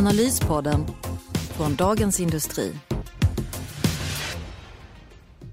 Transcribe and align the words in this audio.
Analyspodden 0.00 0.86
från 1.56 1.76
Dagens 1.76 2.20
Industri. 2.20 2.72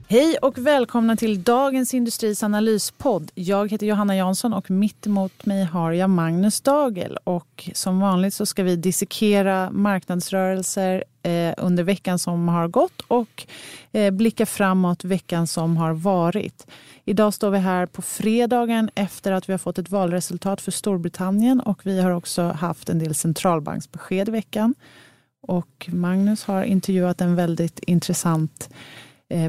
Hej 0.09 0.38
och 0.41 0.57
välkomna 0.57 1.16
till 1.16 1.43
Dagens 1.43 1.93
Industris 1.93 2.43
analyspodd. 2.43 3.31
Jag 3.35 3.71
heter 3.71 3.88
Johanna 3.88 4.16
Jansson 4.16 4.53
och 4.53 4.71
mitt 4.71 5.07
emot 5.07 5.45
mig 5.45 5.63
har 5.63 5.91
jag 5.91 6.09
Magnus 6.09 6.61
Dagel. 6.61 7.17
Och 7.23 7.70
som 7.73 7.99
vanligt 7.99 8.33
så 8.33 8.45
ska 8.45 8.63
vi 8.63 8.75
dissekera 8.75 9.71
marknadsrörelser 9.71 11.03
eh, 11.23 11.53
under 11.57 11.83
veckan 11.83 12.20
som 12.20 12.47
har 12.47 12.67
gått 12.67 13.02
och 13.07 13.45
eh, 13.91 14.11
blicka 14.11 14.45
framåt 14.45 15.03
veckan 15.03 15.47
som 15.47 15.77
har 15.77 15.93
varit. 15.93 16.67
Idag 17.05 17.33
står 17.33 17.49
vi 17.49 17.58
här 17.58 17.85
på 17.85 18.02
fredagen 18.02 18.89
efter 18.95 19.31
att 19.31 19.49
vi 19.49 19.53
har 19.53 19.58
fått 19.58 19.77
ett 19.77 19.89
valresultat 19.89 20.61
för 20.61 20.71
Storbritannien 20.71 21.59
och 21.59 21.85
vi 21.85 22.02
har 22.02 22.11
också 22.11 22.41
haft 22.41 22.89
en 22.89 22.99
del 22.99 23.16
centralbanksbesked 23.16 24.30
i 24.30 24.31
veckan. 24.31 24.75
Och 25.41 25.89
Magnus 25.91 26.44
har 26.44 26.63
intervjuat 26.63 27.22
en 27.22 27.35
väldigt 27.35 27.80
intressant 27.80 28.69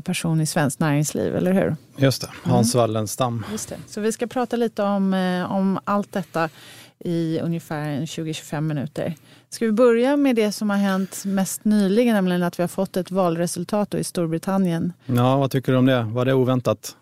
person 0.05 0.41
i 0.41 0.47
svenskt 0.47 0.81
näringsliv, 0.81 1.37
eller 1.37 1.53
hur? 1.53 1.77
Just 1.97 2.23
det, 2.23 2.29
Hans 2.43 2.75
mm. 2.75 2.81
Wallenstam. 2.81 3.45
Just 3.53 3.69
det. 3.69 3.77
Så 3.87 4.01
vi 4.01 4.13
ska 4.13 4.27
prata 4.27 4.57
lite 4.57 4.83
om, 4.83 5.15
eh, 5.15 5.53
om 5.53 5.79
allt 5.85 6.13
detta 6.13 6.49
i 7.05 7.41
ungefär 7.43 8.07
20-25 8.07 8.61
minuter. 8.61 9.15
Ska 9.51 9.65
vi 9.67 9.73
börja 9.73 10.17
med 10.17 10.37
det 10.37 10.53
som 10.53 10.71
har 10.71 10.77
hänt 10.77 11.23
mest 11.25 11.65
nyligen, 11.65 12.15
nämligen 12.15 12.43
att 12.43 12.59
vi 12.59 12.63
har 12.63 12.69
fått 12.69 12.97
ett 12.97 13.11
valresultat 13.11 13.95
i 13.95 14.05
Storbritannien? 14.05 14.93
Ja, 15.07 15.37
vad 15.37 15.51
tycker 15.51 15.73
du 15.73 15.79
om 15.79 15.87
det? 15.87 16.03
Var 16.03 16.25
det 16.25 16.35
oväntat? 16.35 16.97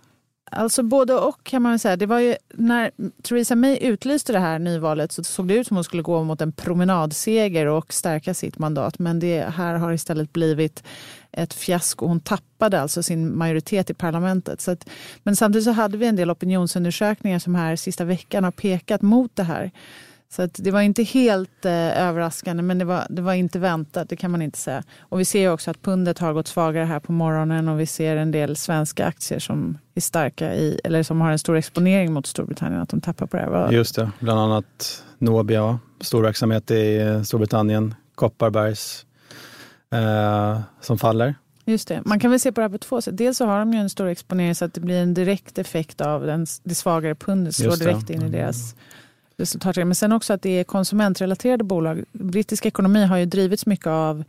Alltså 0.51 0.83
både 0.83 1.15
och 1.15 1.45
kan 1.45 1.63
man 1.63 1.79
säga. 1.79 1.97
Det 1.97 2.07
var 2.07 2.19
ju, 2.19 2.37
när 2.55 2.91
Theresa 3.23 3.57
May 3.57 3.79
utlyste 3.79 4.33
det 4.33 4.39
här 4.39 4.59
nyvalet 4.59 5.13
så 5.13 5.25
såg 5.25 5.49
det 5.49 5.55
ut 5.55 5.67
som 5.67 5.77
hon 5.77 5.85
skulle 5.85 6.03
gå 6.03 6.23
mot 6.23 6.41
en 6.41 6.53
promenadseger 6.53 7.67
och 7.67 7.93
stärka 7.93 8.35
sitt 8.35 8.59
mandat. 8.59 8.99
Men 8.99 9.21
det 9.21 9.43
här 9.43 9.75
har 9.75 9.93
istället 9.93 10.33
blivit 10.33 10.83
ett 11.37 11.55
fiasko. 11.55 12.07
Hon 12.07 12.21
tappade 12.21 12.81
alltså 12.81 13.03
sin 13.03 13.39
majoritet 13.39 13.91
i 13.91 13.95
parlamentet. 13.95 14.61
Så 14.61 14.71
att, 14.71 14.89
men 15.23 15.37
samtidigt 15.37 15.65
så 15.65 15.71
hade 15.71 15.99
vi 15.99 16.07
en 16.07 16.17
del 16.17 16.31
opinionsundersökningar 16.31 17.39
som 17.39 17.55
här 17.55 17.77
sista 17.77 18.05
veckan 18.05 18.45
har 18.45 18.51
pekat 18.51 19.03
mot 19.03 19.37
det 19.37 19.43
här. 19.43 19.71
Så 20.29 20.43
att 20.43 20.55
det 20.55 20.71
var 20.71 20.81
inte 20.81 21.03
helt 21.03 21.65
eh, 21.65 22.03
överraskande, 22.03 22.63
men 22.63 22.79
det 22.79 22.85
var, 22.85 23.07
det 23.11 23.23
var 23.23 23.35
inte 23.35 23.59
väntat, 23.59 24.09
det 24.09 24.17
kan 24.17 24.31
man 24.31 24.43
inte 24.43 24.59
säga. 24.59 24.83
Och 25.01 25.21
vi 25.21 25.25
ser 25.25 25.53
också 25.53 25.71
att 25.71 25.83
pundet 25.83 26.19
har 26.19 26.33
gått 26.33 26.49
svagare 26.49 26.85
här 26.85 27.01
på 27.01 27.13
morgonen 27.13 27.69
och 27.69 27.81
vi 27.81 27.87
ser 27.87 28.17
en 28.17 28.31
del 28.31 28.57
svenska 28.57 29.07
aktier 29.07 29.39
som 29.39 29.79
är 29.95 30.01
starka 30.01 30.55
i, 30.55 30.81
eller 30.85 31.03
som 31.03 31.21
har 31.21 31.31
en 31.31 31.39
stor 31.39 31.57
exponering 31.57 32.13
mot 32.13 32.27
Storbritannien, 32.27 32.81
att 32.81 32.89
de 32.89 33.01
tappar 33.01 33.27
på 33.27 33.37
det 33.37 33.43
här. 33.43 33.73
Just 33.73 33.97
det, 33.97 34.11
bland 34.21 34.41
annat 34.41 35.05
Nobia, 35.19 35.79
stor 36.01 36.23
verksamhet 36.23 36.71
i 36.71 37.21
Storbritannien, 37.25 37.95
Kopparbergs 38.15 39.06
eh, 39.93 40.61
som 40.81 40.99
faller. 40.99 41.35
Just 41.65 41.89
det. 41.89 42.03
Man 42.05 42.21
kan 42.21 42.31
väl 42.31 42.41
se 42.41 42.53
på 42.53 42.61
det 42.61 42.65
här 42.65 42.69
på 42.73 42.79
två 42.79 43.01
sätt. 43.01 43.17
Dels 43.17 43.39
så 43.39 43.47
har 43.47 43.59
de 43.59 43.73
ju 43.73 43.79
en 43.79 43.91
stor 43.91 44.07
exponering 44.07 44.55
så 44.55 44.65
att 44.65 44.75
det 44.75 44.81
blir 44.81 45.03
en 45.03 45.15
direkt 45.15 45.59
effekt 45.59 46.01
av 46.01 46.27
den, 46.27 46.47
det 46.63 46.75
svagare 46.75 47.15
pundet, 47.15 47.55
slår 47.55 47.77
direkt 47.77 48.11
in 48.11 48.23
i 48.23 48.29
deras 48.29 48.75
resultat. 49.37 49.77
Men 49.77 49.95
sen 49.95 50.13
också 50.13 50.33
att 50.33 50.43
det 50.43 50.51
är 50.51 50.65
konsumentrelaterade 50.65 51.65
bolag. 51.65 52.05
Brittisk 52.13 52.67
ekonomi 52.67 53.05
har 53.05 53.17
ju 53.17 53.27
drivits 53.27 53.67
mycket 53.67 53.87
av 53.87 54.25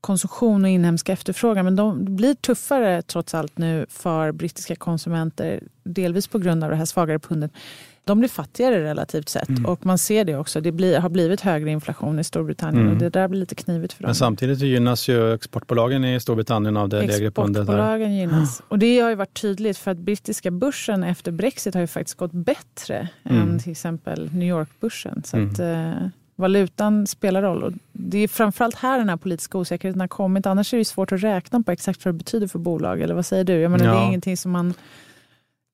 konsumtion 0.00 0.64
och 0.64 0.70
inhemsk 0.70 1.08
efterfrågan. 1.08 1.64
Men 1.64 1.76
de 1.76 2.16
blir 2.16 2.34
tuffare 2.34 3.02
trots 3.02 3.34
allt 3.34 3.58
nu 3.58 3.86
för 3.88 4.32
brittiska 4.32 4.76
konsumenter. 4.76 5.62
Delvis 5.84 6.26
på 6.26 6.38
grund 6.38 6.64
av 6.64 6.70
det 6.70 6.76
här 6.76 6.84
svagare 6.84 7.18
pundet 7.18 7.52
de 8.04 8.18
blir 8.18 8.28
fattigare 8.28 8.84
relativt 8.84 9.28
sett. 9.28 9.48
Mm. 9.48 9.66
Och 9.66 9.86
man 9.86 9.98
ser 9.98 10.24
det 10.24 10.36
också. 10.36 10.60
Det 10.60 10.72
blir, 10.72 10.98
har 10.98 11.08
blivit 11.08 11.40
högre 11.40 11.70
inflation 11.70 12.18
i 12.18 12.24
Storbritannien 12.24 12.82
mm. 12.82 12.92
och 12.92 12.98
det 12.98 13.08
där 13.08 13.28
blir 13.28 13.40
lite 13.40 13.54
knivigt 13.54 13.92
för 13.92 14.02
dem. 14.02 14.08
Men 14.08 14.14
samtidigt 14.14 14.60
gynnas 14.60 15.08
ju 15.08 15.34
exportbolagen 15.34 16.04
i 16.04 16.20
Storbritannien 16.20 16.76
av 16.76 16.88
det 16.88 17.06
lägre 17.06 17.30
pundet. 17.30 17.60
Exportbolagen 17.60 18.16
gynnas. 18.16 18.62
Och 18.68 18.78
det 18.78 19.00
har 19.00 19.10
ju 19.10 19.14
varit 19.14 19.40
tydligt 19.40 19.78
för 19.78 19.90
att 19.90 19.98
brittiska 19.98 20.50
börsen 20.50 21.04
efter 21.04 21.32
Brexit 21.32 21.74
har 21.74 21.80
ju 21.80 21.86
faktiskt 21.86 22.18
gått 22.18 22.32
bättre 22.32 23.08
mm. 23.24 23.42
än 23.42 23.58
till 23.58 23.72
exempel 23.72 24.30
New 24.32 24.48
York-börsen. 24.48 25.22
Så 25.24 25.36
mm. 25.36 25.50
att, 25.50 25.58
eh, 25.58 26.08
valutan 26.40 27.06
spelar 27.06 27.42
roll. 27.42 27.62
Och 27.62 27.72
det 27.92 28.18
är 28.18 28.28
framförallt 28.28 28.74
här 28.74 28.98
den 28.98 29.08
här 29.08 29.16
politiska 29.16 29.58
osäkerheten 29.58 30.00
har 30.00 30.08
kommit. 30.08 30.46
Annars 30.46 30.74
är 30.74 30.78
det 30.78 30.84
svårt 30.84 31.12
att 31.12 31.22
räkna 31.22 31.62
på 31.62 31.72
exakt 31.72 32.04
vad 32.04 32.14
det 32.14 32.18
betyder 32.18 32.46
för 32.46 32.58
bolag. 32.58 33.00
Eller 33.00 33.14
vad 33.14 33.26
säger 33.26 33.44
du? 33.44 33.52
Jag 33.52 33.70
menar, 33.70 33.84
ja. 33.84 33.92
Det 33.92 33.98
är 33.98 34.06
ingenting 34.06 34.36
som 34.36 34.50
man 34.50 34.74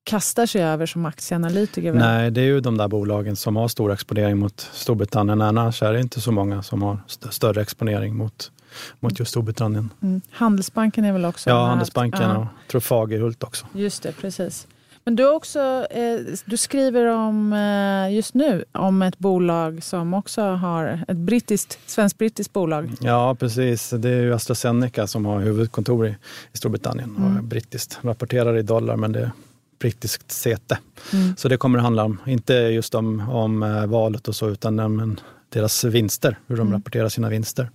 kastar 0.05 0.47
sig 0.47 0.63
över 0.63 0.87
som 0.87 1.07
aktieanalytiker? 1.07 1.93
Nej, 1.93 2.31
det 2.31 2.41
är 2.41 2.45
ju 2.45 2.61
de 2.61 2.77
där 2.77 2.89
bolagen 2.89 3.37
som 3.37 3.57
har 3.57 3.69
stor 3.69 3.93
exponering 3.93 4.39
mot 4.39 4.61
Storbritannien. 4.73 5.41
Annars 5.43 5.83
är 5.83 5.93
det 5.93 6.01
inte 6.01 6.21
så 6.21 6.33
många 6.33 6.63
som 6.63 6.83
har 6.83 6.99
st 7.07 7.29
större 7.31 7.63
exponering 7.63 8.17
mot, 8.17 8.53
mot 9.01 9.19
just 9.19 9.31
Storbritannien. 9.31 9.93
Mm. 10.03 10.21
Handelsbanken 10.31 11.05
är 11.05 11.13
väl 11.13 11.25
också? 11.25 11.51
Ja, 11.51 11.67
Handelsbanken 11.67 12.31
och 12.31 12.37
jag 12.37 12.49
tror 12.71 12.81
Fagerhult 12.81 13.43
också. 13.43 13.67
Just 13.73 14.03
det, 14.03 14.13
precis. 14.13 14.67
Men 15.07 15.17
du, 15.17 15.29
också, 15.29 15.87
eh, 15.91 16.19
du 16.45 16.57
skriver 16.57 17.07
om, 17.07 17.53
eh, 17.53 18.15
just 18.15 18.35
nu 18.35 18.65
om 18.73 19.03
ett 19.03 19.19
bolag 19.19 19.83
som 19.83 20.15
också 20.15 20.43
har 20.43 21.05
ett 21.09 21.17
brittiskt, 21.17 21.79
svenskt-brittiskt 21.87 22.53
bolag. 22.53 22.91
Ja, 23.01 23.35
precis. 23.35 23.91
Det 23.91 24.09
är 24.09 24.23
ju 24.23 24.35
AstraZeneca 24.35 25.07
som 25.07 25.27
har 25.27 25.41
huvudkontor 25.41 26.07
i, 26.07 26.11
i 26.53 26.57
Storbritannien 26.57 27.17
mm. 27.17 27.33
och 27.33 27.39
är 27.39 27.43
brittiskt. 27.43 27.99
Rapporterar 28.03 28.57
i 28.57 28.63
dollar, 28.63 28.97
men 28.97 29.13
det 29.13 29.31
brittiskt 29.79 30.33
säte. 30.33 30.79
Mm. 31.13 31.37
Så 31.37 31.49
det 31.49 31.57
kommer 31.57 31.79
att 31.79 31.85
handla 31.85 32.05
om, 32.05 32.21
inte 32.27 32.55
just 32.55 32.95
om, 32.95 33.31
om 33.31 33.63
eh, 33.63 33.87
valet 33.87 34.29
och 34.29 34.37
så, 34.37 34.49
utan 34.49 34.79
om 34.79 35.17
deras 35.49 35.85
vinster, 35.85 36.39
hur 36.47 36.57
de 36.57 36.67
mm. 36.67 36.79
rapporterar 36.79 37.09
sina 37.09 37.29
vinster. 37.29 37.71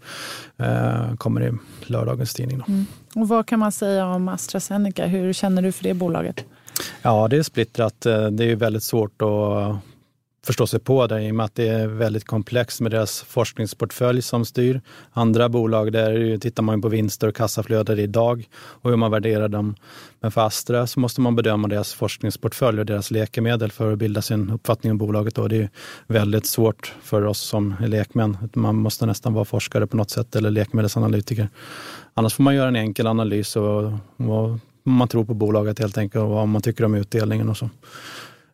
Eh, 0.58 1.16
kommer 1.16 1.42
i 1.42 1.52
lördagens 1.86 2.34
tidning. 2.34 2.64
Mm. 2.68 2.86
Och 3.16 3.28
vad 3.28 3.46
kan 3.46 3.60
man 3.60 3.72
säga 3.72 4.08
om 4.08 4.30
AstraZeneca? 4.30 5.06
Hur 5.06 5.34
känner 5.34 5.62
du 5.62 5.72
för 5.72 5.84
det 5.84 5.94
bolaget? 5.94 6.46
Ja, 7.02 7.28
det 7.28 7.38
är 7.38 7.44
splittrat. 7.44 8.06
Eh, 8.06 8.28
det 8.28 8.52
är 8.52 8.56
väldigt 8.56 8.84
svårt 8.84 9.22
att 9.22 9.76
förstå 10.46 10.68
sig 10.68 10.80
på 10.80 11.08
det 11.08 11.22
i 11.22 11.32
och 11.32 11.36
med 11.36 11.46
att 11.46 11.56
det 11.56 11.68
är 11.68 11.88
väldigt 11.88 12.26
komplext 12.26 12.82
med 12.82 12.92
deras 12.92 13.22
forskningsportfölj 13.22 14.22
som 14.22 14.46
styr. 14.46 14.82
Andra 15.12 15.50
bolag, 15.50 15.92
där 15.92 16.38
tittar 16.38 16.64
man 16.64 16.82
på 16.82 16.90
vinster 16.90 17.28
och 17.28 17.36
kassaflöden 17.36 18.00
idag 18.00 18.50
och 18.56 18.90
hur 18.90 18.98
man 18.98 19.12
värderar 19.12 19.48
dem. 19.48 19.76
Men 20.20 20.32
för 20.32 20.42
Astra 20.42 20.88
så 20.88 21.00
måste 21.00 21.22
man 21.22 21.36
bedöma 21.36 21.68
deras 21.68 21.94
forskningsportfölj 21.94 22.80
och 22.80 22.86
deras 22.86 23.12
läkemedel 23.12 23.72
för 23.72 23.94
att 23.94 24.00
bilda 24.00 24.22
sin 24.22 24.50
uppfattning 24.50 24.92
om 24.92 24.98
bolaget. 24.98 25.38
Och 25.38 25.50
det 25.50 25.58
är 25.58 25.70
väldigt 26.08 26.46
svårt 26.46 26.94
för 27.02 27.26
oss 27.26 27.40
som 27.40 27.76
är 27.82 27.88
lekmän. 27.88 28.38
Man 28.54 28.76
måste 28.76 29.06
nästan 29.06 29.34
vara 29.34 29.46
forskare 29.46 29.88
på 29.88 29.98
något 29.98 30.10
sätt 30.10 30.36
eller 30.36 30.52
läkemedelsanalytiker. 30.52 31.50
Annars 32.14 32.34
får 32.34 32.44
man 32.44 32.56
göra 32.56 32.68
en 32.68 32.76
enkel 32.76 33.08
analys 33.08 33.56
och, 33.56 33.84
och 34.18 34.60
man 34.84 35.08
tror 35.08 35.26
på 35.26 35.34
bolaget 35.34 35.80
helt 35.80 35.98
enkelt 35.98 36.24
och 36.24 36.30
vad 36.30 36.48
man 36.48 36.62
tycker 36.62 36.84
om 36.84 36.96
utdelningen 36.96 37.50
och 37.50 37.58
så. 37.58 37.70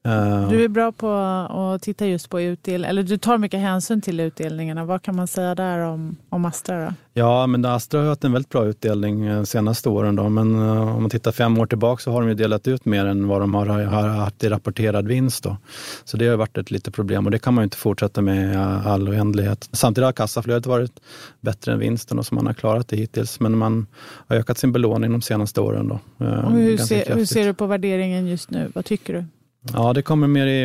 Eh, 0.08 0.50
du 0.50 0.64
är 0.64 0.68
bra 0.68 0.92
på 0.92 1.12
att 1.12 1.82
titta 1.82 2.08
just 2.08 2.30
på 2.30 2.42
utdelning, 2.42 2.90
eller 2.90 3.04
du 3.04 3.18
tar 3.18 3.38
mycket 3.38 3.60
hänsyn 3.60 4.02
till 4.02 4.20
utdelningarna. 4.20 4.86
Vad 4.86 5.02
kan 5.02 5.16
man 5.16 5.28
säga 5.28 5.56
där 5.56 5.80
om, 5.80 6.18
om 6.30 6.46
Astra? 6.46 6.86
Då? 6.86 6.94
Ja, 7.14 7.48
men 7.48 7.66
Astra 7.66 8.02
har 8.02 8.08
haft 8.08 8.24
en 8.24 8.32
väldigt 8.32 8.50
bra 8.50 8.66
utdelning 8.66 9.26
de 9.26 9.32
eh, 9.32 9.44
senaste 9.44 9.90
åren. 9.90 10.16
Då. 10.16 10.30
Men 10.30 10.56
uh, 10.56 10.96
om 10.96 11.02
man 11.02 11.10
tittar 11.10 11.32
fem 11.32 11.58
år 11.58 11.66
tillbaka 11.66 12.02
så 12.02 12.12
har 12.12 12.22
de 12.22 12.28
ju 12.30 12.36
delat 12.36 12.68
ut 12.68 12.86
mer 12.86 13.06
än 13.06 13.28
vad 13.28 13.42
de 13.42 13.54
har, 13.54 13.66
har 13.66 14.08
haft 14.08 14.44
i 14.44 14.50
rapporterad 14.50 15.08
vinst. 15.08 15.44
Då. 15.44 15.58
Så 16.04 16.18
det 16.18 16.28
har 16.28 16.38
varit 16.38 16.58
ett 16.58 16.72
litet 16.72 16.94
problem 16.94 17.26
och 17.26 17.32
det 17.32 17.40
kan 17.40 17.54
man 17.54 17.62
ju 17.62 17.64
inte 17.64 17.78
fortsätta 17.78 18.22
med 18.22 18.54
i 18.54 18.56
all 18.86 19.10
oändlighet. 19.10 19.70
Samtidigt 19.72 20.06
har 20.06 20.12
kassaflödet 20.12 20.66
varit 20.66 21.00
bättre 21.42 21.74
än 21.74 21.80
vinsten 21.80 22.20
och 22.20 22.26
som 22.26 22.36
man 22.36 22.48
har 22.48 22.54
klarat 22.54 22.88
det 22.88 22.96
hittills. 22.96 23.40
Men 23.40 23.58
man 23.58 23.88
har 24.28 24.36
ökat 24.36 24.58
sin 24.58 24.72
belåning 24.72 25.12
de 25.12 25.22
senaste 25.22 25.62
åren. 25.62 25.88
Då, 25.88 26.26
och 26.26 26.52
hur, 26.52 26.78
ser, 26.78 27.16
hur 27.16 27.26
ser 27.26 27.46
du 27.46 27.54
på 27.54 27.66
värderingen 27.66 28.28
just 28.28 28.50
nu? 28.50 28.72
Vad 28.74 28.86
tycker 28.86 29.14
du? 29.14 29.26
Ja, 29.74 29.94
det 29.94 30.02
kommer 30.02 30.28
mer 30.28 30.48
i, 30.48 30.62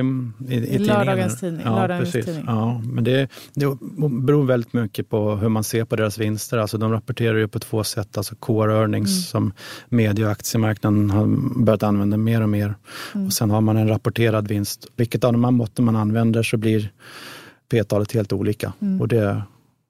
i, 0.49 0.55
i, 0.55 0.79
lördagens 0.79 1.41
tidning. 1.41 1.63
Ja, 1.65 1.87
precis. 1.87 2.25
Tidning. 2.25 2.45
Ja, 2.47 2.81
men 2.85 3.05
det, 3.05 3.29
det 3.55 3.67
beror 4.11 4.45
väldigt 4.45 4.73
mycket 4.73 5.09
på 5.09 5.37
hur 5.37 5.49
man 5.49 5.65
ser 5.65 5.85
på 5.85 5.97
deras 5.97 6.19
vinster. 6.19 6.59
Alltså, 6.59 6.79
de 6.79 6.93
rapporterar 6.93 7.39
ju 7.39 7.49
på 7.49 7.59
två 7.59 7.85
sätt. 7.85 8.17
Alltså 8.17 8.35
core 8.35 8.73
earnings 8.73 9.11
mm. 9.11 9.23
som 9.23 9.53
media 9.89 10.27
och 10.27 10.33
aktiemarknaden 10.33 11.11
har 11.11 11.27
börjat 11.65 11.83
använda 11.83 12.17
mer 12.17 12.41
och 12.41 12.49
mer. 12.49 12.75
Mm. 13.15 13.27
Och 13.27 13.33
sen 13.33 13.51
har 13.51 13.61
man 13.61 13.77
en 13.77 13.89
rapporterad 13.89 14.49
vinst. 14.49 14.87
Vilket 14.97 15.25
av 15.25 15.33
de 15.33 15.45
här 15.45 15.51
måtten 15.51 15.85
man 15.85 15.97
använder 15.97 16.43
så 16.43 16.57
blir 16.57 16.91
P-talet 17.71 18.13
helt 18.13 18.33
olika. 18.33 18.73
Mm. 18.81 19.01
Och 19.01 19.09
det 19.09 19.43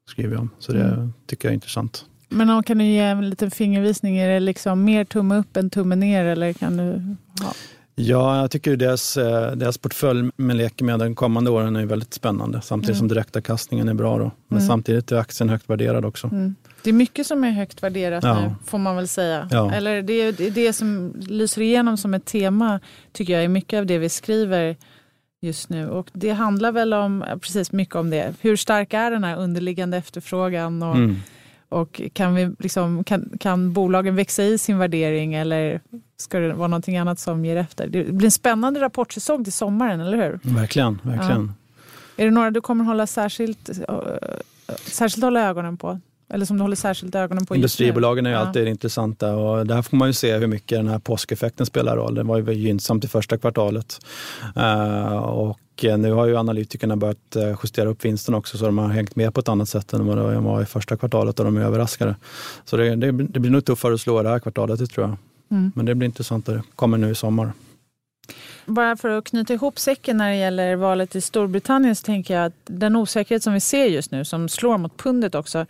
skriver 0.09 0.33
jag 0.33 0.41
om. 0.41 0.49
Så 0.59 0.71
det 0.71 0.83
mm. 0.83 1.13
tycker 1.27 1.47
jag 1.47 1.51
är 1.51 1.55
intressant. 1.55 2.05
Men 2.29 2.63
kan 2.63 2.77
du 2.77 2.83
ge 2.83 2.99
en 2.99 3.29
liten 3.29 3.51
fingervisning? 3.51 4.17
Är 4.17 4.29
det 4.29 4.39
liksom 4.39 4.83
mer 4.83 5.05
tumme 5.05 5.37
upp 5.37 5.57
än 5.57 5.69
tumme 5.69 5.95
ner? 5.95 6.25
Eller 6.25 6.53
kan 6.53 6.77
du, 6.77 7.15
ja. 7.41 7.53
Ja, 7.95 8.41
jag 8.41 8.51
tycker 8.51 8.75
deras, 8.75 9.17
eh, 9.17 9.51
deras 9.51 9.77
portfölj 9.77 10.31
med 10.35 10.55
läkemedel 10.55 10.99
de 10.99 11.15
kommande 11.15 11.51
åren 11.51 11.75
är 11.75 11.85
väldigt 11.85 12.13
spännande. 12.13 12.61
Samtidigt 12.61 12.89
mm. 12.89 12.99
som 12.99 13.07
direktavkastningen 13.07 13.89
är 13.89 13.93
bra. 13.93 14.17
Då. 14.17 14.31
Men 14.47 14.57
mm. 14.57 14.67
samtidigt 14.67 15.11
är 15.11 15.17
aktien 15.17 15.49
högt 15.49 15.69
värderad 15.69 16.05
också. 16.05 16.27
Mm. 16.27 16.55
Det 16.83 16.89
är 16.89 16.93
mycket 16.93 17.27
som 17.27 17.43
är 17.43 17.51
högt 17.51 17.83
värderat 17.83 18.23
ja. 18.23 18.41
nu, 18.41 18.55
får 18.65 18.77
man 18.77 18.95
väl 18.95 19.07
säga. 19.07 19.47
Ja. 19.51 19.73
Eller 19.73 20.01
det, 20.01 20.31
det, 20.31 20.49
det 20.49 20.73
som 20.73 21.13
lyser 21.15 21.61
igenom 21.61 21.97
som 21.97 22.13
ett 22.13 22.25
tema, 22.25 22.79
tycker 23.11 23.33
jag, 23.33 23.43
är 23.43 23.47
mycket 23.47 23.79
av 23.79 23.85
det 23.85 23.97
vi 23.97 24.09
skriver 24.09 24.75
just 25.41 25.69
nu. 25.69 25.89
Och 25.89 26.09
det 26.13 26.29
handlar 26.29 26.71
väl 26.71 26.93
om, 26.93 27.25
precis 27.41 27.71
mycket 27.71 27.95
om 27.95 28.09
det. 28.09 28.33
Hur 28.41 28.55
stark 28.55 28.93
är 28.93 29.11
den 29.11 29.23
här 29.23 29.37
underliggande 29.37 29.97
efterfrågan? 29.97 30.83
Och, 30.83 30.95
mm. 30.95 31.15
Och 31.73 32.01
kan, 32.13 32.35
vi 32.35 32.55
liksom, 32.59 33.03
kan, 33.03 33.31
kan 33.39 33.73
bolagen 33.73 34.15
växa 34.15 34.43
i 34.43 34.57
sin 34.57 34.77
värdering 34.77 35.33
eller 35.33 35.81
ska 36.17 36.39
det 36.39 36.53
vara 36.53 36.67
någonting 36.67 36.97
annat 36.97 37.19
som 37.19 37.45
ger 37.45 37.55
efter? 37.55 37.87
Det 37.87 38.03
blir 38.03 38.27
en 38.27 38.31
spännande 38.31 38.81
rapportsäsong 38.81 39.43
till 39.43 39.53
sommaren, 39.53 39.99
eller 39.99 40.17
hur? 40.17 40.39
Verkligen. 40.55 40.99
verkligen. 41.03 41.53
Ja. 42.15 42.23
Är 42.23 42.25
det 42.25 42.31
några 42.31 42.51
du 42.51 42.61
kommer 42.61 42.85
hålla 42.85 43.07
särskilt, 43.07 43.69
särskilt 44.85 45.23
hålla 45.23 45.41
ögonen 45.41 45.77
på? 45.77 45.99
Eller 46.33 46.45
som 46.45 46.57
du 46.57 46.63
håller 46.63 46.75
särskilt 46.75 47.15
ögonen 47.15 47.45
på 47.45 47.55
Industribolagen 47.55 48.25
är 48.25 48.29
ju 48.29 48.35
ja. 48.35 48.41
alltid 48.41 48.67
intressanta 48.67 49.35
och 49.35 49.67
där 49.67 49.81
får 49.81 49.97
man 49.97 50.09
ju 50.09 50.13
se 50.13 50.37
hur 50.37 50.47
mycket 50.47 50.77
den 50.77 50.87
här 50.87 50.99
påskeffekten 50.99 51.65
spelar 51.65 51.97
roll. 51.97 52.15
Den 52.15 52.27
var 52.27 52.37
ju 52.37 52.53
gynnsamt 52.53 53.05
i 53.05 53.07
första 53.07 53.37
kvartalet. 53.37 53.99
Uh, 54.57 55.17
och 55.17 55.59
nu 55.81 56.11
har 56.11 56.25
ju 56.25 56.37
analytikerna 56.37 56.95
börjat 56.95 57.35
eh, 57.35 57.57
justera 57.63 57.89
upp 57.89 58.05
vinsten 58.05 58.35
också 58.35 58.57
så 58.57 58.65
de 58.65 58.77
har 58.77 58.87
hängt 58.87 59.15
med 59.15 59.33
på 59.33 59.39
ett 59.39 59.49
annat 59.49 59.69
sätt 59.69 59.93
än 59.93 60.05
vad 60.05 60.17
de 60.17 60.43
var 60.43 60.61
i 60.61 60.65
första 60.65 60.97
kvartalet 60.97 61.39
och 61.39 61.45
de 61.45 61.57
är 61.57 61.61
överraskade. 61.61 62.15
Så 62.65 62.77
det, 62.77 62.95
det, 62.95 63.11
det 63.11 63.39
blir 63.39 63.51
nog 63.51 63.65
tuffare 63.65 63.93
att 63.93 64.01
slå 64.01 64.23
det 64.23 64.29
här 64.29 64.39
kvartalet, 64.39 64.79
det 64.79 64.87
tror 64.87 65.07
jag. 65.07 65.17
Mm. 65.57 65.71
Men 65.75 65.85
det 65.85 65.95
blir 65.95 66.05
intressant 66.05 66.45
det 66.45 66.63
kommer 66.75 66.97
nu 66.97 67.11
i 67.11 67.15
sommar. 67.15 67.51
Bara 68.65 68.97
för 68.97 69.09
att 69.09 69.25
knyta 69.25 69.53
ihop 69.53 69.79
säcken 69.79 70.17
när 70.17 70.29
det 70.29 70.35
gäller 70.35 70.75
valet 70.75 71.15
i 71.15 71.21
Storbritannien 71.21 71.95
så 71.95 72.05
tänker 72.05 72.33
jag 72.33 72.45
att 72.45 72.53
den 72.65 72.95
osäkerhet 72.95 73.43
som 73.43 73.53
vi 73.53 73.59
ser 73.59 73.85
just 73.85 74.11
nu 74.11 74.25
som 74.25 74.49
slår 74.49 74.77
mot 74.77 74.97
pundet 74.97 75.35
också 75.35 75.65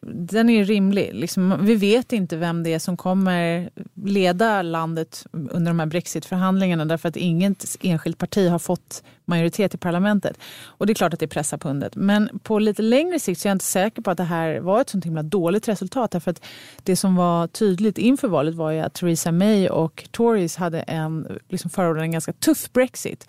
den 0.00 0.50
är 0.50 0.64
rimlig. 0.64 1.10
Liksom, 1.14 1.58
vi 1.60 1.74
vet 1.74 2.12
inte 2.12 2.36
vem 2.36 2.62
det 2.62 2.74
är 2.74 2.78
som 2.78 2.96
kommer 2.96 3.70
leda 3.94 4.62
landet 4.62 5.26
under 5.32 5.70
de 5.70 5.78
här 5.78 5.86
brexitförhandlingarna 5.86 6.84
därför 6.84 7.08
att 7.08 7.16
inget 7.16 7.76
enskilt 7.80 8.18
parti 8.18 8.48
har 8.50 8.58
fått 8.58 9.02
majoritet 9.24 9.74
i 9.74 9.78
parlamentet. 9.78 10.38
Och 10.64 10.86
det 10.86 10.92
är 10.92 10.94
klart 10.94 11.14
att 11.14 11.20
det 11.20 11.26
pressar 11.26 11.58
pundet. 11.58 11.96
Men 11.96 12.38
på 12.42 12.58
lite 12.58 12.82
längre 12.82 13.18
sikt 13.18 13.40
så 13.40 13.48
är 13.48 13.50
jag 13.50 13.54
inte 13.54 13.64
säker 13.64 14.02
på 14.02 14.10
att 14.10 14.16
det 14.16 14.24
här 14.24 14.60
var 14.60 14.80
ett 14.80 14.90
sånt 14.90 15.04
himla 15.04 15.22
dåligt 15.22 15.68
resultat. 15.68 16.10
Därför 16.10 16.30
att 16.30 16.44
det 16.82 16.96
som 16.96 17.16
var 17.16 17.46
tydligt 17.46 17.98
inför 17.98 18.28
valet 18.28 18.54
var 18.54 18.70
ju 18.70 18.80
att 18.80 18.94
Theresa 18.94 19.32
May 19.32 19.68
och 19.68 20.08
Tories 20.10 20.56
hade 20.56 20.80
en, 20.80 21.38
liksom 21.48 21.70
förordade 21.70 22.04
en 22.04 22.12
ganska 22.12 22.32
tuff 22.40 22.72
brexit. 22.72 23.26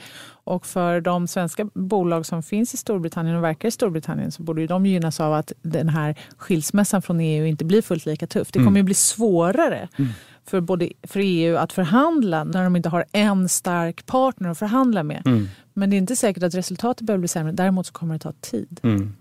Och 0.49 0.65
för 0.65 1.01
de 1.01 1.27
svenska 1.27 1.69
bolag 1.73 2.25
som 2.25 2.43
finns 2.43 2.73
i 2.73 2.77
Storbritannien 2.77 3.35
och 3.35 3.43
verkar 3.43 3.67
i 3.67 3.71
Storbritannien 3.71 4.31
så 4.31 4.43
borde 4.43 4.61
ju 4.61 4.67
de 4.67 4.85
gynnas 4.85 5.19
av 5.19 5.33
att 5.33 5.53
den 5.61 5.89
här 5.89 6.15
skilsmässan 6.37 7.01
från 7.01 7.19
EU 7.19 7.45
inte 7.45 7.65
blir 7.65 7.81
fullt 7.81 8.05
lika 8.05 8.27
tuff. 8.27 8.51
Det 8.51 8.59
kommer 8.59 8.67
mm. 8.67 8.77
ju 8.77 8.83
bli 8.83 8.93
svårare 8.93 9.89
mm. 9.97 10.11
för, 10.45 10.61
både, 10.61 10.89
för 11.03 11.19
EU 11.19 11.57
att 11.57 11.73
förhandla 11.73 12.43
när 12.43 12.63
de 12.63 12.75
inte 12.75 12.89
har 12.89 13.05
en 13.11 13.49
stark 13.49 14.05
partner 14.05 14.49
att 14.49 14.59
förhandla 14.59 15.03
med. 15.03 15.21
Mm. 15.25 15.47
Men 15.73 15.89
det 15.89 15.95
är 15.95 15.97
inte 15.97 16.15
säkert 16.15 16.43
att 16.43 16.55
resultatet 16.55 17.07
behöver 17.07 17.19
bli 17.19 17.27
sämre. 17.27 17.51
Däremot 17.51 17.87
så 17.87 17.93
kommer 17.93 18.13
det 18.13 18.19
ta 18.19 18.31
tid. 18.31 18.79
Mm. 18.83 19.15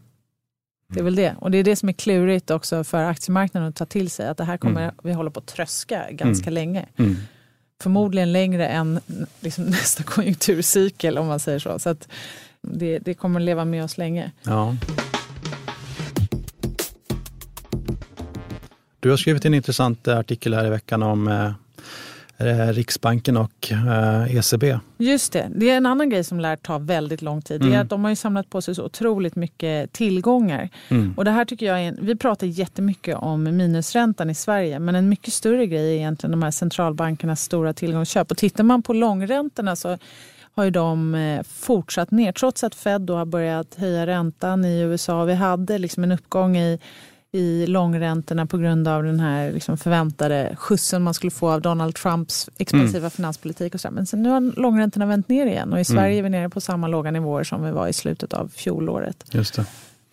Det 0.94 1.00
är 1.00 1.05
väl 1.05 1.17
det. 1.17 1.34
Och 1.38 1.50
det 1.50 1.58
är 1.58 1.64
det 1.64 1.76
som 1.76 1.88
är 1.88 1.93
klurigt 1.93 2.50
också 2.50 2.84
för 2.84 3.05
aktiemarknaden 3.05 3.69
att 3.69 3.76
ta 3.76 3.87
till 3.87 4.11
sig. 4.11 4.29
Att 4.29 4.37
det 4.37 4.44
här 4.44 4.56
kommer 4.56 4.82
mm. 4.82 4.94
vi 5.02 5.12
hålla 5.12 5.31
på 5.31 5.41
att 5.41 5.46
tröska 5.46 6.06
ganska 6.11 6.50
länge 6.50 6.87
förmodligen 7.82 8.32
längre 8.32 8.69
än 8.69 9.00
liksom 9.40 9.64
nästa 9.70 10.02
konjunkturcykel 10.02 11.19
om 11.19 11.26
man 11.26 11.40
säger 11.40 11.58
så. 11.58 11.78
Så 11.78 11.90
att 11.90 12.08
det, 12.60 12.98
det 12.98 13.14
kommer 13.14 13.40
leva 13.40 13.64
med 13.64 13.84
oss 13.84 13.98
länge. 13.98 14.32
Ja. 14.42 14.76
Du 19.00 19.10
har 19.10 19.16
skrivit 19.16 19.44
en 19.44 19.54
intressant 19.54 20.08
artikel 20.08 20.54
här 20.54 20.66
i 20.66 20.70
veckan 20.70 21.02
om 21.02 21.28
eh, 21.28 21.52
Riksbanken 22.73 23.37
och 23.37 23.73
ECB. 24.29 24.70
Eh, 24.70 24.76
e 24.76 24.81
Just 24.99 25.32
det. 25.32 25.50
Det 25.55 25.70
är 25.70 25.76
en 25.76 25.87
annan 25.87 26.11
grej 26.11 26.25
som 26.25 26.40
lär 26.40 26.56
ta 26.56 26.79
väldigt 26.79 27.23
lång 27.23 27.43
tid. 27.43 27.56
Mm. 27.56 27.69
Det 27.69 27.75
är 27.75 27.76
mm. 27.76 27.85
att 27.85 27.90
de 27.90 28.05
har 28.05 28.11
ju 28.11 28.17
samlat 28.17 28.50
på 28.50 28.62
sig 28.62 28.75
så 28.75 28.85
otroligt 28.85 29.37
mycket 29.37 29.93
tillgångar. 29.93 30.69
Mm. 30.88 31.14
Och 31.17 31.25
det 31.25 31.31
här 31.31 31.44
tycker 31.44 31.67
jag 31.67 31.81
är, 31.81 31.96
vi 32.00 32.17
pratar 32.17 32.46
jättemycket 32.46 33.17
om 33.17 33.43
minusräntan 33.43 34.31
i 34.31 34.35
Sverige 34.35 34.79
men 34.79 34.94
en 34.94 35.08
mycket 35.08 35.35
större 35.35 35.67
grej 35.67 35.90
är 35.90 35.96
egentligen 35.96 36.31
de 36.31 36.43
här 36.43 36.50
centralbankernas 36.50 37.43
stora 37.43 37.73
tillgångsköp. 37.73 38.31
Och 38.31 38.37
tittar 38.37 38.64
man 38.64 38.82
på 38.82 38.93
långräntorna 38.93 39.76
så 39.76 39.99
har 40.55 40.64
ju 40.64 40.70
de 40.70 41.14
eh, 41.14 41.43
fortsatt 41.43 42.11
ner 42.11 42.32
trots 42.32 42.64
att 42.64 42.75
Fed 42.75 43.00
då 43.00 43.17
har 43.17 43.25
börjat 43.25 43.75
höja 43.75 44.06
räntan 44.06 44.64
i 44.64 44.81
USA. 44.81 45.25
Vi 45.25 45.34
hade 45.34 45.79
liksom 45.79 46.05
en 46.05 46.12
uppgång 46.12 46.56
i 46.56 46.79
i 47.32 47.66
långräntorna 47.66 48.46
på 48.46 48.58
grund 48.58 48.88
av 48.88 49.02
den 49.02 49.20
här 49.20 49.52
liksom 49.52 49.78
förväntade 49.78 50.56
skjutsen 50.58 51.02
man 51.02 51.14
skulle 51.14 51.30
få 51.30 51.50
av 51.50 51.60
Donald 51.60 51.94
Trumps 51.94 52.50
expansiva 52.58 52.98
mm. 52.98 53.10
finanspolitik. 53.10 53.75
Och 53.75 53.80
så. 53.80 53.90
Men 53.90 54.06
sen 54.06 54.22
nu 54.22 54.28
har 54.28 54.60
långräntorna 54.60 55.06
vänt 55.06 55.28
ner 55.28 55.46
igen 55.46 55.72
och 55.72 55.80
i 55.80 55.84
Sverige 55.84 56.19
mm. 56.19 56.19
är 56.19 56.22
vi 56.22 56.28
nere 56.28 56.48
på 56.48 56.60
samma 56.60 56.88
låga 56.88 57.10
nivåer 57.10 57.44
som 57.44 57.64
vi 57.64 57.70
var 57.70 57.88
i 57.88 57.92
slutet 57.92 58.32
av 58.32 58.48
fjolåret. 58.48 59.25
Just 59.30 59.54
det. 59.54 59.64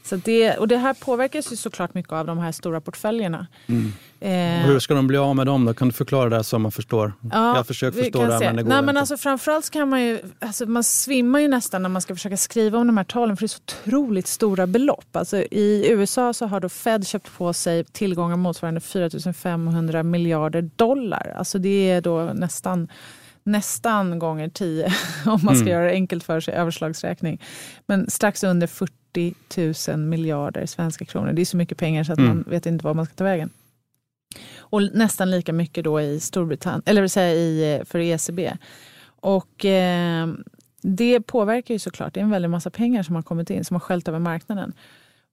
Så 0.06 0.16
det, 0.16 0.58
och 0.58 0.68
det 0.68 0.78
här 0.78 0.94
påverkas 0.94 1.52
ju 1.52 1.56
såklart 1.56 1.94
mycket 1.94 2.14
av 2.14 2.26
de 2.26 2.38
här 2.38 2.52
stora 2.52 2.82
portföljerna. 2.82 3.48
Mm. 3.68 3.94
Eh, 4.20 4.68
hur 4.68 4.80
ska 4.80 4.94
de 4.94 5.08
bli 5.08 5.18
av 5.18 5.36
med 5.36 5.46
dem 5.46 5.66
då? 5.66 5.74
Kan 5.74 5.88
du 5.88 5.94
förklara 5.94 6.30
det 6.30 6.44
så 6.44 6.60
man 6.60 6.72
förstår? 6.72 7.14
Ja, 7.22 7.30
jag 7.32 7.56
har 7.56 7.64
försökt 7.64 7.98
förstå 7.98 8.26
det 8.26 8.34
här 8.34 8.40
men 8.40 8.56
det 8.56 8.64
går 8.64 8.70
Nej, 8.70 8.78
inte. 8.78 8.86
Men 8.86 8.98
alltså, 8.98 9.18
framförallt 9.18 9.70
kan 9.70 9.90
man 9.90 10.04
ju, 10.04 10.20
alltså, 10.40 10.66
man 10.66 10.84
svimmar 10.84 11.40
ju 11.40 11.48
nästan 11.48 11.82
när 11.82 11.90
man 11.90 12.02
ska 12.02 12.16
försöka 12.16 12.38
skriva 12.38 12.78
om 12.78 12.88
de 12.88 12.98
här 12.98 13.04
talen 13.04 13.38
för 13.38 13.42
det 13.42 13.46
är 13.46 13.48
så 13.48 13.62
otroligt 13.66 14.28
stora 14.28 14.68
belopp. 14.68 15.16
Alltså, 15.16 15.38
I 15.38 15.86
USA 15.90 16.34
så 16.34 16.46
har 16.46 16.60
då 16.60 16.70
Fed 16.70 17.08
köpt 17.08 17.38
på 17.38 17.54
sig 17.54 17.84
tillgångar 17.84 18.36
motsvarande 18.36 18.82
4 18.82 19.34
500 19.34 20.04
miljarder 20.04 20.70
dollar. 20.76 21.36
Alltså 21.38 21.60
det 21.60 21.90
är 21.90 22.02
då 22.02 22.32
nästan 22.34 22.88
nästan 23.46 24.20
gånger 24.20 24.50
10 24.50 24.86
om 25.26 25.40
man 25.44 25.56
ska 25.56 25.66
mm. 25.66 25.68
göra 25.68 25.86
det 25.86 25.92
enkelt 25.92 26.24
för 26.24 26.40
sig, 26.40 26.54
överslagsräkning. 26.54 27.42
Men 27.86 28.10
strax 28.10 28.44
under 28.44 28.68
40 28.68 29.92
000 29.92 30.00
miljarder 30.00 30.66
svenska 30.66 31.06
kronor. 31.06 31.34
Det 31.34 31.42
är 31.42 31.46
så 31.46 31.58
mycket 31.58 31.78
pengar 31.78 32.04
så 32.04 32.14
att 32.14 32.20
mm. 32.20 32.30
man 32.30 32.46
vet 32.48 32.66
inte 32.66 32.86
var 32.86 32.94
man 32.94 33.06
ska 33.06 33.16
ta 33.16 33.24
vägen. 33.24 33.50
Och 34.58 34.82
nästan 34.82 35.32
lika 35.32 35.54
mycket 35.54 35.84
då 35.84 36.02
i 36.02 36.20
Storbritannien, 36.20 36.84
eller 36.86 37.08
säga 37.08 37.34
i, 37.34 37.82
för 37.86 38.00
ECB. 38.00 38.58
Och 39.06 39.66
eh, 39.66 40.28
det 40.82 41.22
påverkar 41.22 41.74
ju 41.74 41.80
såklart. 41.80 42.14
Det 42.14 42.20
är 42.20 42.24
en 42.24 42.30
väldig 42.30 42.50
massa 42.50 42.70
pengar 42.70 43.04
som 43.04 43.16
har 43.16 43.24
kommit 43.24 43.50
in, 43.50 43.66
som 43.66 43.76
har 43.76 43.80
sköljt 43.80 44.08
över 44.08 44.20
marknaden. 44.20 44.74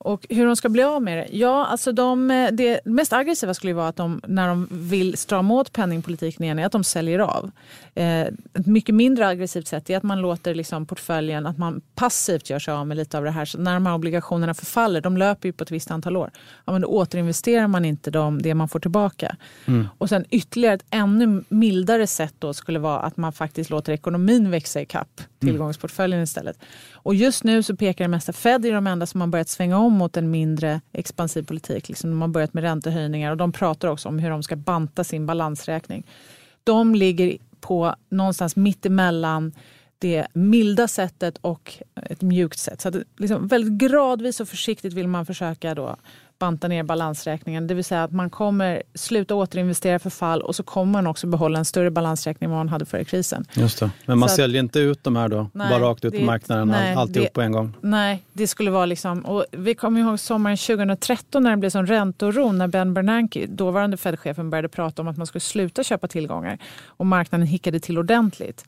Och 0.04 0.26
hur 0.28 0.47
de 0.47 0.56
ska 0.56 0.68
bli 0.68 0.82
av 0.82 1.02
med 1.02 1.18
det? 1.18 1.37
Ja, 1.37 1.66
alltså 1.66 1.92
de, 1.92 2.28
det 2.52 2.80
mest 2.85 3.12
aggressiva 3.12 3.54
skulle 3.54 3.73
vara 3.73 3.88
att 3.88 3.97
de, 3.97 4.21
när 4.26 4.49
de 4.49 4.68
vill 4.71 5.16
strama 5.16 5.54
åt 5.54 5.73
penningpolitiken 5.73 6.44
igen, 6.44 6.59
är 6.59 6.66
att 6.66 6.73
de 6.73 6.85
säljer 6.85 7.18
av. 7.18 7.50
Eh, 7.94 8.21
ett 8.21 8.66
mycket 8.66 8.94
mindre 8.94 9.26
aggressivt 9.26 9.66
sätt 9.66 9.90
är 9.90 9.97
att 9.97 10.02
man 10.02 10.21
låter 10.21 10.54
liksom 10.54 10.87
portföljen, 10.87 11.47
att 11.47 11.59
man 11.59 11.80
passivt 11.94 12.50
gör 12.50 12.59
sig 12.59 12.75
av 12.75 12.87
med 12.87 12.97
lite 12.97 13.18
av 13.18 13.25
det 13.25 13.30
här. 13.30 13.44
Så 13.44 13.59
när 13.59 13.75
de 13.75 13.87
här 13.87 13.94
obligationerna 13.94 14.54
förfaller, 14.54 15.00
de 15.00 15.16
löper 15.16 15.49
ju 15.49 15.52
på 15.52 15.64
ett 15.64 15.71
visst 15.71 15.90
antal 15.90 16.16
år, 16.16 16.30
ja, 16.64 16.73
men 16.73 16.80
då 16.80 16.88
återinvesterar 16.88 17.66
man 17.66 17.85
inte 17.85 18.11
de, 18.11 18.42
det 18.42 18.54
man 18.54 18.68
får 18.68 18.80
tillbaka. 18.80 19.37
Mm. 19.66 19.88
Och 19.99 20.09
sen 20.09 20.25
ytterligare 20.30 20.75
ett 20.75 20.85
ännu 20.90 21.44
mildare 21.49 22.06
sätt 22.06 22.35
då 22.38 22.54
skulle 22.54 22.78
vara 22.78 22.99
att 22.99 23.16
man 23.16 23.32
faktiskt 23.32 23.71
låter 23.71 23.92
ekonomin 23.92 24.50
växa 24.50 24.80
i 24.80 24.87
kapp 24.87 25.21
tillgångsportföljen 25.40 26.18
mm. 26.18 26.25
istället. 26.25 26.59
Och 26.92 27.14
just 27.14 27.44
nu 27.44 27.62
så 27.62 27.76
pekar 27.76 28.04
det 28.04 28.09
mesta 28.09 28.32
Fed 28.32 28.66
är 28.66 28.73
de 28.73 28.87
enda 28.87 29.06
som 29.06 29.21
har 29.21 29.28
börjat 29.28 29.49
svänga 29.49 29.78
om 29.78 29.91
mot 29.92 30.16
en 30.16 30.30
mindre 30.30 30.80
expansiv 30.92 31.42
politik. 31.42 31.88
Liksom 31.88 32.11
de 32.11 32.20
har 32.20 32.28
börjat 32.28 32.54
med 32.54 32.64
räntehöjningar 32.64 33.30
och 33.30 33.37
de 33.37 33.52
pratar 33.52 33.88
också 33.88 34.08
om 34.08 34.18
hur 34.18 34.30
de 34.30 34.42
ska 34.42 34.56
banta 34.56 35.04
sin 35.04 35.26
balansräkning. 35.26 36.06
De 36.64 36.94
ligger 36.94 37.38
på 37.61 37.94
någonstans 38.08 38.56
mittemellan 38.56 39.52
det 39.99 40.26
milda 40.32 40.88
sättet 40.88 41.38
och 41.40 41.72
ett 41.94 42.22
mjukt 42.22 42.58
sätt. 42.58 42.80
Så 42.80 42.88
att 42.88 42.96
liksom 43.16 43.49
väldigt 43.49 43.90
gradvis 43.90 44.40
och 44.40 44.49
försiktigt 44.49 44.92
vill 44.92 45.08
man 45.08 45.26
försöka 45.26 45.75
då 45.75 45.96
banta 46.39 46.69
ner 46.69 46.83
balansräkningen. 46.83 47.67
Det 47.67 47.75
vill 47.75 47.85
säga 47.85 48.05
att 48.05 48.12
man 48.12 48.31
kommer 48.31 48.83
sluta 48.95 49.35
återinvestera 49.35 49.99
för 49.99 50.11
fall 50.11 50.43
och 50.43 50.57
så 50.57 50.62
kommer 50.62 50.93
man 50.93 51.07
också 51.07 51.27
behålla 51.27 51.59
en 51.59 51.65
större 51.65 51.91
balansräkning 51.91 52.45
än 52.45 52.51
vad 52.51 52.61
man 52.61 52.69
hade 52.69 52.87
före 52.87 53.05
krisen. 53.05 53.45
Just 53.55 53.81
det. 53.81 53.91
Men 54.07 54.19
man 54.19 54.29
så 54.29 54.35
säljer 54.35 54.61
att, 54.61 54.65
inte 54.65 54.79
ut 54.79 55.05
de 55.05 55.17
här 55.17 55.29
då? 55.29 55.51
Nej, 55.53 55.71
bara 55.71 55.83
rakt 55.83 56.05
ut 56.05 56.19
på 56.19 56.25
marknaden, 56.25 56.69
nej, 56.69 56.95
alltihop 56.95 57.29
det, 57.29 57.33
på 57.33 57.41
en 57.41 57.53
gång? 57.53 57.77
Nej, 57.81 58.23
det 58.33 58.47
skulle 58.47 58.71
vara 58.71 58.87
liksom... 58.87 59.21
Och 59.21 59.45
vi 59.53 59.75
kommer 59.75 60.01
ihåg 60.01 60.21
sommaren 60.21 60.57
2013 60.57 61.43
när 61.43 61.51
det 61.51 61.57
blev 61.57 61.71
sån 61.71 61.87
ränteoro 61.87 62.53
när 62.53 62.69
Ben 62.69 62.95
Bernanke, 62.95 63.47
dåvarande 63.47 63.97
Fed-chefen, 63.97 64.51
började 64.51 64.69
prata 64.69 65.03
om 65.03 65.09
att 65.09 65.17
man 65.17 65.27
skulle 65.27 65.41
sluta 65.41 65.85
köpa 65.85 66.09
tillgångar 66.09 66.59
och 66.87 67.07
marknaden 67.07 67.47
hickade 67.47 67.81
till 67.81 67.99
ordentligt 67.99 68.65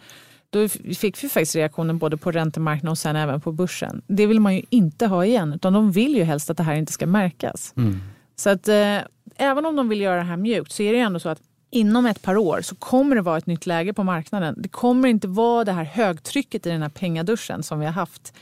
då 0.54 0.68
fick 0.94 1.24
vi 1.24 1.28
faktiskt 1.28 1.56
reaktionen 1.56 1.98
både 1.98 2.16
på 2.16 2.30
räntemarknaden 2.30 2.90
och 2.90 2.98
sen 2.98 3.16
även 3.16 3.40
på 3.40 3.52
börsen. 3.52 4.02
Det 4.06 4.26
vill 4.26 4.40
man 4.40 4.54
ju 4.54 4.62
inte 4.70 5.06
ha 5.06 5.24
igen, 5.24 5.52
utan 5.52 5.72
de 5.72 5.92
vill 5.92 6.16
ju 6.16 6.22
helst 6.22 6.50
att 6.50 6.56
det 6.56 6.62
här 6.62 6.74
inte 6.74 6.92
ska 6.92 7.06
märkas. 7.06 7.72
Mm. 7.76 8.00
Så 8.36 8.50
att 8.50 8.68
eh, 8.68 8.98
även 9.36 9.66
om 9.66 9.76
de 9.76 9.88
vill 9.88 10.00
göra 10.00 10.16
det 10.16 10.22
här 10.22 10.36
mjukt 10.36 10.72
så 10.72 10.82
är 10.82 10.92
det 10.92 10.98
ändå 10.98 11.20
så 11.20 11.28
att 11.28 11.40
inom 11.70 12.06
ett 12.06 12.22
par 12.22 12.36
år 12.36 12.60
så 12.62 12.74
kommer 12.74 13.16
det 13.16 13.22
vara 13.22 13.38
ett 13.38 13.46
nytt 13.46 13.66
läge 13.66 13.92
på 13.92 14.04
marknaden. 14.04 14.54
Det 14.58 14.68
kommer 14.68 15.08
inte 15.08 15.28
vara 15.28 15.64
det 15.64 15.72
här 15.72 15.84
högtrycket 15.84 16.66
i 16.66 16.70
den 16.70 16.82
här 16.82 16.88
pengaduschen 16.88 17.62
som 17.62 17.78
vi 17.80 17.86
har 17.86 17.92
haft. 17.92 18.32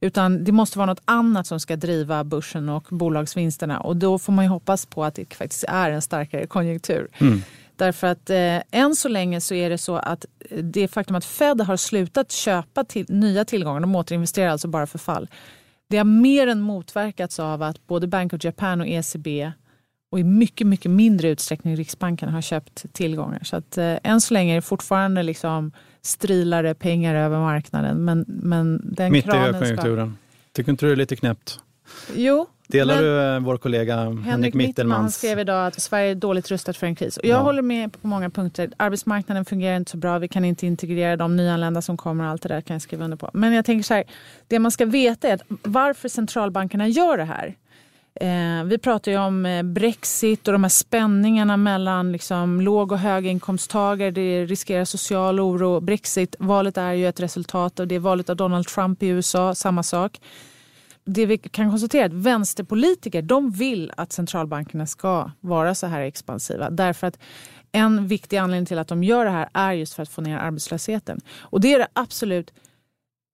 Utan 0.00 0.44
det 0.44 0.52
måste 0.52 0.78
vara 0.78 0.86
något 0.86 1.02
annat 1.04 1.46
som 1.46 1.60
ska 1.60 1.76
driva 1.76 2.24
börsen 2.24 2.68
och 2.68 2.86
bolagsvinsterna. 2.90 3.80
Och 3.80 3.96
då 3.96 4.18
får 4.18 4.32
man 4.32 4.44
ju 4.44 4.48
hoppas 4.48 4.86
på 4.86 5.04
att 5.04 5.14
det 5.14 5.34
faktiskt 5.34 5.64
är 5.68 5.90
en 5.90 6.02
starkare 6.02 6.46
konjunktur. 6.46 7.08
Mm. 7.18 7.42
Därför 7.78 8.06
att 8.06 8.30
eh, 8.30 8.60
än 8.70 8.94
så 8.94 9.08
länge 9.08 9.40
så 9.40 9.54
är 9.54 9.70
det 9.70 9.78
så 9.78 9.96
att 9.96 10.24
det 10.62 10.88
faktum 10.88 11.16
att 11.16 11.24
Fed 11.24 11.60
har 11.60 11.76
slutat 11.76 12.32
köpa 12.32 12.84
till, 12.84 13.06
nya 13.08 13.44
tillgångar, 13.44 13.80
de 13.80 13.96
återinvesterar 13.96 14.48
alltså 14.50 14.68
bara 14.68 14.86
för 14.86 14.98
fall. 14.98 15.28
Det 15.88 15.96
har 15.96 16.04
mer 16.04 16.46
än 16.46 16.60
motverkats 16.60 17.40
av 17.40 17.62
att 17.62 17.86
både 17.86 18.06
Bank 18.06 18.32
of 18.32 18.44
Japan 18.44 18.80
och 18.80 18.86
ECB 18.86 19.52
och 20.12 20.20
i 20.20 20.24
mycket, 20.24 20.66
mycket 20.66 20.90
mindre 20.90 21.28
utsträckning 21.28 21.76
Riksbanken 21.76 22.28
har 22.28 22.40
köpt 22.40 22.92
tillgångar. 22.92 23.40
Så 23.44 23.56
att 23.56 23.78
eh, 23.78 23.96
än 24.02 24.20
så 24.20 24.34
länge 24.34 24.52
är 24.52 24.56
det 24.56 24.62
fortfarande 24.62 25.22
liksom 25.22 25.72
strilare 26.02 26.74
pengar 26.74 27.14
över 27.14 27.38
marknaden. 27.38 28.04
Men, 28.04 28.24
men 28.28 28.80
den 28.84 29.12
Mitt 29.12 29.26
i 29.26 29.30
högkonjunkturen. 29.30 30.08
Ska... 30.08 30.52
Tycker 30.52 30.70
inte 30.70 30.86
du 30.86 30.90
det 30.90 30.94
är 30.94 30.96
lite 30.96 31.16
knäppt? 31.16 31.60
Jo. 32.16 32.46
Delar 32.68 32.94
men, 32.94 33.04
du 33.04 33.20
eh, 33.20 33.40
vår 33.40 33.56
kollega 33.56 33.96
Henrik, 33.96 34.26
Henrik 34.26 34.54
Mittelmans? 34.54 35.00
Han 35.00 35.10
skrev 35.10 35.38
idag 35.38 35.66
att 35.66 35.80
Sverige 35.80 36.10
är 36.10 36.14
dåligt 36.14 36.50
rustat 36.50 36.76
för 36.76 36.86
en 36.86 36.94
kris. 36.94 37.16
Och 37.16 37.24
jag 37.24 37.38
ja. 37.38 37.42
håller 37.42 37.62
med 37.62 37.92
på 37.92 38.06
många 38.06 38.30
punkter. 38.30 38.70
Arbetsmarknaden 38.76 39.44
fungerar 39.44 39.76
inte 39.76 39.90
så 39.90 39.96
bra. 39.96 40.18
Vi 40.18 40.28
kan 40.28 40.44
inte 40.44 40.66
integrera 40.66 41.16
de 41.16 41.36
nyanlända 41.36 41.82
som 41.82 41.96
kommer. 41.96 42.24
Allt 42.24 42.42
det 42.42 42.48
där 42.48 42.60
kan 42.60 42.74
jag 42.74 42.82
skriva 42.82 43.04
under 43.04 43.16
på. 43.16 43.30
Men 43.32 43.52
jag 43.52 43.64
tänker 43.64 43.84
så 43.84 43.94
här. 43.94 44.04
Det 44.46 44.58
man 44.58 44.70
ska 44.70 44.86
veta 44.86 45.28
är 45.28 45.34
att 45.34 45.42
varför 45.62 46.08
centralbankerna 46.08 46.88
gör 46.88 47.16
det 47.16 47.24
här 47.24 47.54
Eh, 48.20 48.64
vi 48.64 48.78
pratar 48.78 49.12
ju 49.12 49.18
om 49.18 49.46
eh, 49.46 49.62
Brexit 49.62 50.48
och 50.48 50.52
de 50.52 50.64
här 50.64 50.68
spänningarna 50.68 51.56
mellan 51.56 52.12
liksom, 52.12 52.60
låg 52.60 52.92
och 52.92 52.98
höginkomsttagare. 52.98 54.10
Det 54.10 54.44
riskerar 54.44 54.84
social 54.84 55.40
oro. 55.40 55.80
Brexit-valet 55.80 56.76
är 56.76 56.92
ju 56.92 57.08
ett 57.08 57.20
resultat 57.20 57.80
av 57.80 57.86
det. 57.86 57.98
Valet 57.98 58.30
av 58.30 58.36
Donald 58.36 58.66
Trump 58.66 59.02
i 59.02 59.06
USA, 59.06 59.54
samma 59.54 59.82
sak. 59.82 60.20
Det 61.10 61.26
vi 61.26 61.38
kan 61.38 61.70
konstatera 61.70 62.02
är 62.02 62.06
att 62.06 62.12
vänsterpolitiker 62.12 63.22
de 63.22 63.50
vill 63.50 63.92
att 63.96 64.12
centralbankerna 64.12 64.86
ska 64.86 65.30
vara 65.40 65.74
så 65.74 65.86
här 65.86 66.00
expansiva. 66.00 66.70
Därför 66.70 67.06
att 67.06 67.18
en 67.72 68.06
viktig 68.06 68.36
anledning 68.36 68.66
till 68.66 68.78
att 68.78 68.88
de 68.88 69.04
gör 69.04 69.24
det 69.24 69.30
här 69.30 69.48
är 69.52 69.72
just 69.72 69.94
för 69.94 70.02
att 70.02 70.08
få 70.08 70.20
ner 70.20 70.38
arbetslösheten. 70.38 71.20
Och 71.40 71.60
det 71.60 71.74
är 71.74 71.78
det 71.78 71.88
absolut 71.92 72.52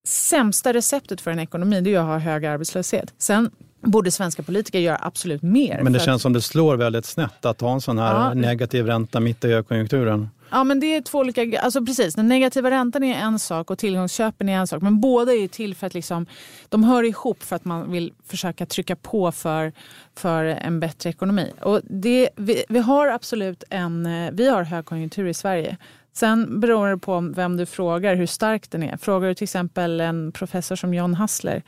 sämsta 0.07 0.73
receptet 0.73 1.21
för 1.21 1.31
en 1.31 1.38
ekonomi, 1.38 1.81
det 1.81 1.95
är 1.95 1.99
att 1.99 2.07
ha 2.07 2.19
hög 2.19 2.47
arbetslöshet. 2.47 3.14
Sen 3.19 3.50
borde 3.81 4.11
svenska 4.11 4.43
politiker 4.43 4.78
göra 4.78 4.99
absolut 5.02 5.43
mer. 5.43 5.81
Men 5.83 5.93
det 5.93 5.99
känns 5.99 6.16
att... 6.16 6.23
som 6.23 6.33
det 6.33 6.40
slår 6.40 6.76
väldigt 6.76 7.04
snett 7.04 7.45
att 7.45 7.61
ha 7.61 7.73
en 7.73 7.81
sån 7.81 7.99
här 7.99 8.14
ja. 8.14 8.35
negativ 8.35 8.87
ränta 8.87 9.21
mitt 9.21 9.45
i 9.45 9.49
högkonjunkturen. 9.49 10.28
Ja 10.51 10.65
men 10.65 10.81
det 10.81 10.87
är 10.87 11.01
två 11.01 11.19
olika, 11.19 11.61
alltså 11.61 11.85
precis, 11.85 12.15
den 12.15 12.29
negativa 12.29 12.71
räntan 12.71 13.05
är 13.05 13.15
en 13.15 13.39
sak 13.39 13.71
och 13.71 13.79
tillgångsköpen 13.79 14.49
är 14.49 14.57
en 14.57 14.67
sak. 14.67 14.83
Men 14.83 15.01
båda 15.01 15.33
är 15.33 15.49
till 15.49 15.75
för 15.75 15.87
att 15.87 15.95
liksom, 15.95 16.27
de 16.69 16.85
hör 16.85 17.03
ihop 17.03 17.43
för 17.43 17.57
att 17.57 17.65
man 17.65 17.93
vill 17.93 18.13
försöka 18.27 18.67
trycka 18.67 18.97
på 18.97 19.33
för, 19.33 19.73
för 20.17 20.45
en 20.45 20.81
bättre 20.81 21.11
ekonomi. 21.11 21.53
Och 21.61 21.81
det, 21.85 22.29
vi, 22.37 22.65
vi 22.69 22.79
har 22.79 23.09
absolut 23.09 23.65
en, 23.71 24.09
vi 24.33 24.49
har 24.49 24.63
högkonjunktur 24.63 25.27
i 25.27 25.35
Sverige. 25.35 25.77
Sen 26.13 26.61
beror 26.61 26.89
det 26.89 26.99
på 26.99 27.21
vem 27.21 27.57
du 27.57 27.67
frågar 27.67 28.15
hur 28.15 28.27
stark 28.27 28.71
den 28.71 28.83
är. 28.83 28.97
Frågar 28.97 29.29
du 29.29 29.35
till 29.35 29.45
exempel 29.45 30.01
en 30.01 30.33
professor 30.33 30.77
som 30.77 30.95
John 30.95 31.15
Hassler 31.15 31.63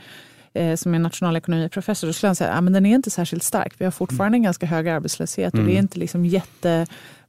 eh, 0.55 0.77
som 0.77 0.95
är 0.95 0.99
nationalekonomiprofessor, 0.99 2.07
då 2.07 2.13
skulle 2.13 2.29
han 2.29 2.37
säga 2.37 2.51
att 2.51 2.65
ja, 2.65 2.71
den 2.71 2.87
är 2.87 2.95
inte 2.95 3.11
särskilt 3.11 3.43
stark. 3.43 3.75
Vi 3.79 3.85
har 3.85 3.93
fortfarande 3.93 4.37
en 4.37 4.43
ganska 4.43 4.67
hög 4.67 4.89
arbetslöshet 4.89 5.53
och 5.53 5.59
mm. 5.59 5.67
det 5.67 5.73
är 5.73 5.79
mm. 5.79 5.85
inte 5.85 5.99
liksom 5.99 6.25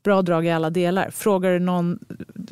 jättebra 0.07 0.21
drag 0.21 0.45
i 0.45 0.49
alla 0.49 0.69
delar. 0.69 1.09
Frågar 1.11 1.51
du 1.51 1.59
någon, 1.59 1.99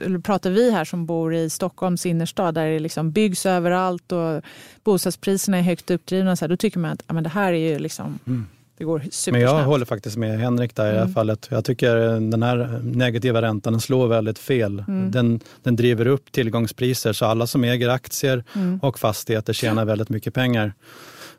eller 0.05 0.19
pratar 0.19 0.49
vi 0.49 0.71
här 0.71 0.85
som 0.85 1.05
bor 1.05 1.33
i 1.33 1.49
Stockholms 1.49 2.05
innerstad 2.05 2.55
där 2.55 2.67
det 2.67 2.79
liksom 2.79 3.11
byggs 3.11 3.45
överallt 3.45 4.11
och 4.11 4.41
bostadspriserna 4.83 5.57
är 5.57 5.61
högt 5.61 5.91
uppdrivna, 5.91 6.35
så 6.35 6.45
här, 6.45 6.49
då 6.49 6.57
tycker 6.57 6.79
man 6.79 6.91
att 6.91 7.03
ja, 7.07 7.13
men 7.13 7.23
det 7.23 7.29
här 7.29 7.53
är 7.53 7.71
ju 7.71 7.79
liksom 7.79 8.19
mm. 8.27 8.47
Det 8.77 8.83
går 8.83 9.01
Men 9.31 9.41
jag 9.41 9.63
håller 9.63 9.85
faktiskt 9.85 10.17
med 10.17 10.39
Henrik 10.39 10.75
där 10.75 10.85
i 10.85 10.91
det 10.91 10.97
här 10.97 11.01
mm. 11.01 11.13
fallet. 11.13 11.47
Jag 11.51 11.65
tycker 11.65 11.95
den 12.31 12.43
här 12.43 12.81
negativa 12.83 13.41
räntan 13.41 13.79
slår 13.79 14.07
väldigt 14.07 14.39
fel. 14.39 14.83
Mm. 14.87 15.11
Den, 15.11 15.39
den 15.63 15.75
driver 15.75 16.07
upp 16.07 16.31
tillgångspriser 16.31 17.13
så 17.13 17.25
alla 17.25 17.47
som 17.47 17.63
äger 17.63 17.89
aktier 17.89 18.43
mm. 18.55 18.79
och 18.83 18.99
fastigheter 18.99 19.53
tjänar 19.53 19.85
väldigt 19.85 20.09
mycket 20.09 20.33
pengar. 20.33 20.73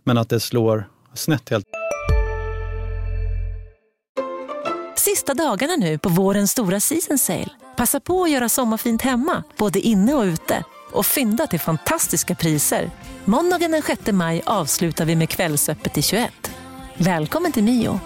Men 0.05 0.19
att 0.19 0.29
det 0.29 0.41
slår 0.41 0.85
snett 1.15 1.49
helt. 1.51 1.67
Sista 5.27 5.45
dagarna 5.45 5.77
nu 5.77 5.99
på 5.99 6.09
vårens 6.09 6.51
stora 6.51 6.81
season 6.81 7.19
sale. 7.19 7.49
Passa 7.77 8.01
på 8.01 8.23
att 8.23 8.31
göra 8.31 8.49
sommarfint 8.49 9.03
hemma, 9.03 9.43
både 9.57 9.81
inne 9.81 10.15
och 10.15 10.23
ute 10.23 10.65
och 10.93 11.07
fynda 11.07 11.47
till 11.47 11.61
fantastiska 11.61 12.35
priser. 12.35 12.91
Måndagen 13.25 13.71
den 13.71 13.83
6 13.83 14.13
maj 14.13 14.43
avslutar 14.47 15.05
vi 15.05 15.17
med 15.17 15.29
Kvällsöppet 15.29 15.99
i 15.99 16.03
21. 16.03 16.51
Välkommen 16.97 17.53
till 17.53 17.65
Mio. 17.65 18.01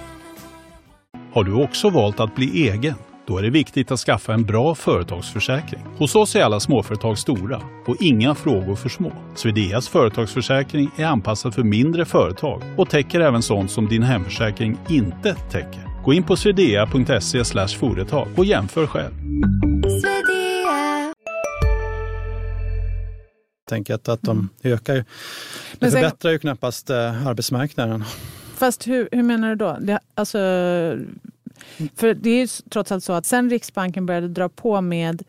Har 1.32 1.44
du 1.44 1.64
också 1.64 1.90
valt 1.90 2.20
att 2.20 2.34
bli 2.34 2.68
egen? 2.68 2.94
Då 3.26 3.38
är 3.38 3.42
det 3.42 3.50
viktigt 3.50 3.90
att 3.90 4.00
skaffa 4.00 4.34
en 4.34 4.44
bra 4.44 4.74
företagsförsäkring. 4.74 5.80
Hos 5.98 6.14
oss 6.14 6.36
är 6.36 6.42
alla 6.42 6.60
småföretag 6.60 7.18
stora 7.18 7.60
och 7.86 7.96
inga 8.00 8.34
frågor 8.34 8.76
för 8.76 8.88
små. 8.88 9.12
Swedeas 9.34 9.88
företagsförsäkring 9.88 10.90
är 10.96 11.04
anpassad 11.04 11.54
för 11.54 11.62
mindre 11.62 12.04
företag 12.04 12.62
och 12.76 12.90
täcker 12.90 13.20
även 13.20 13.42
sånt 13.42 13.70
som 13.70 13.88
din 13.88 14.02
hemförsäkring 14.02 14.78
inte 14.88 15.34
täcker. 15.34 15.89
Gå 16.04 16.12
in 16.12 16.22
på 16.22 16.36
swedea.se 16.36 17.44
företag 17.78 18.28
och 18.36 18.44
jämför 18.44 18.86
själv. 18.86 19.12
Tänket 23.68 24.08
att 24.08 24.22
de 24.22 24.48
ökar, 24.62 25.04
det 25.78 25.90
förbättrar 25.90 26.32
ju 26.32 26.38
knappast 26.38 26.90
eh, 26.90 27.26
arbetsmarknaden. 27.26 28.04
Fast 28.54 28.86
hur, 28.86 29.08
hur 29.12 29.22
menar 29.22 29.48
du 29.48 29.54
då? 29.54 29.78
Det, 29.80 30.00
alltså, 30.14 30.38
för 31.96 32.14
det 32.14 32.30
är 32.30 32.70
trots 32.70 32.92
allt 32.92 33.04
så 33.04 33.12
att 33.12 33.26
sen 33.26 33.50
Riksbanken 33.50 34.06
började 34.06 34.28
dra 34.28 34.48
på 34.48 34.80
med 34.80 35.22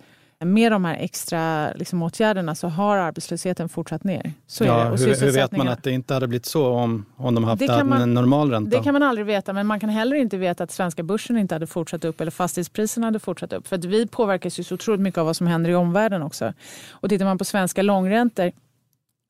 med 0.46 0.72
de 0.72 0.86
här 0.86 0.96
extra 0.96 1.72
liksom, 1.74 2.02
åtgärderna 2.04 2.56
så 2.56 2.68
har 2.68 2.98
arbetslösheten 2.98 3.70
fortsatt 3.70 4.04
ner. 4.04 4.34
Så 4.48 4.66
ja, 4.66 4.90
hur, 4.90 5.22
hur, 5.26 5.32
vet 5.32 5.52
man 5.52 5.68
att 5.68 5.84
det 5.84 5.92
inte 5.92 6.14
hade 6.14 6.28
blivit 6.28 6.46
så 6.46 6.68
om, 6.68 7.06
om 7.16 7.36
de 7.36 7.44
haft 7.44 7.62
en 7.62 7.90
man, 7.90 8.14
normal 8.14 8.52
ränta? 8.52 8.78
Det 8.78 8.84
kan 8.84 8.94
man 8.94 9.04
aldrig 9.04 9.26
veta, 9.26 9.54
men 9.54 9.68
man 9.68 9.80
kan 9.80 9.90
heller 9.90 10.16
inte 10.16 10.38
veta 10.38 10.64
att 10.64 10.72
svenska 10.72 11.04
börsen 11.04 11.38
inte 11.38 11.56
hade 11.56 11.68
fortsatt 11.68 12.06
upp 12.06 12.22
eller 12.22 12.32
fastighetspriserna 12.32 13.08
hade 13.08 13.20
fortsatt 13.20 13.54
upp. 13.54 13.68
För 13.68 13.76
att 13.76 13.86
vi 13.86 14.08
påverkas 14.08 14.60
ju 14.60 14.64
så 14.64 14.76
otroligt 14.76 15.02
mycket 15.02 15.18
av 15.18 15.26
vad 15.26 15.36
som 15.36 15.48
händer 15.48 15.70
i 15.70 15.76
omvärlden 15.76 16.22
också. 16.22 16.54
Och 16.90 17.10
tittar 17.10 17.26
man 17.26 17.38
på 17.38 17.46
svenska 17.46 17.82
långräntor, 17.82 18.52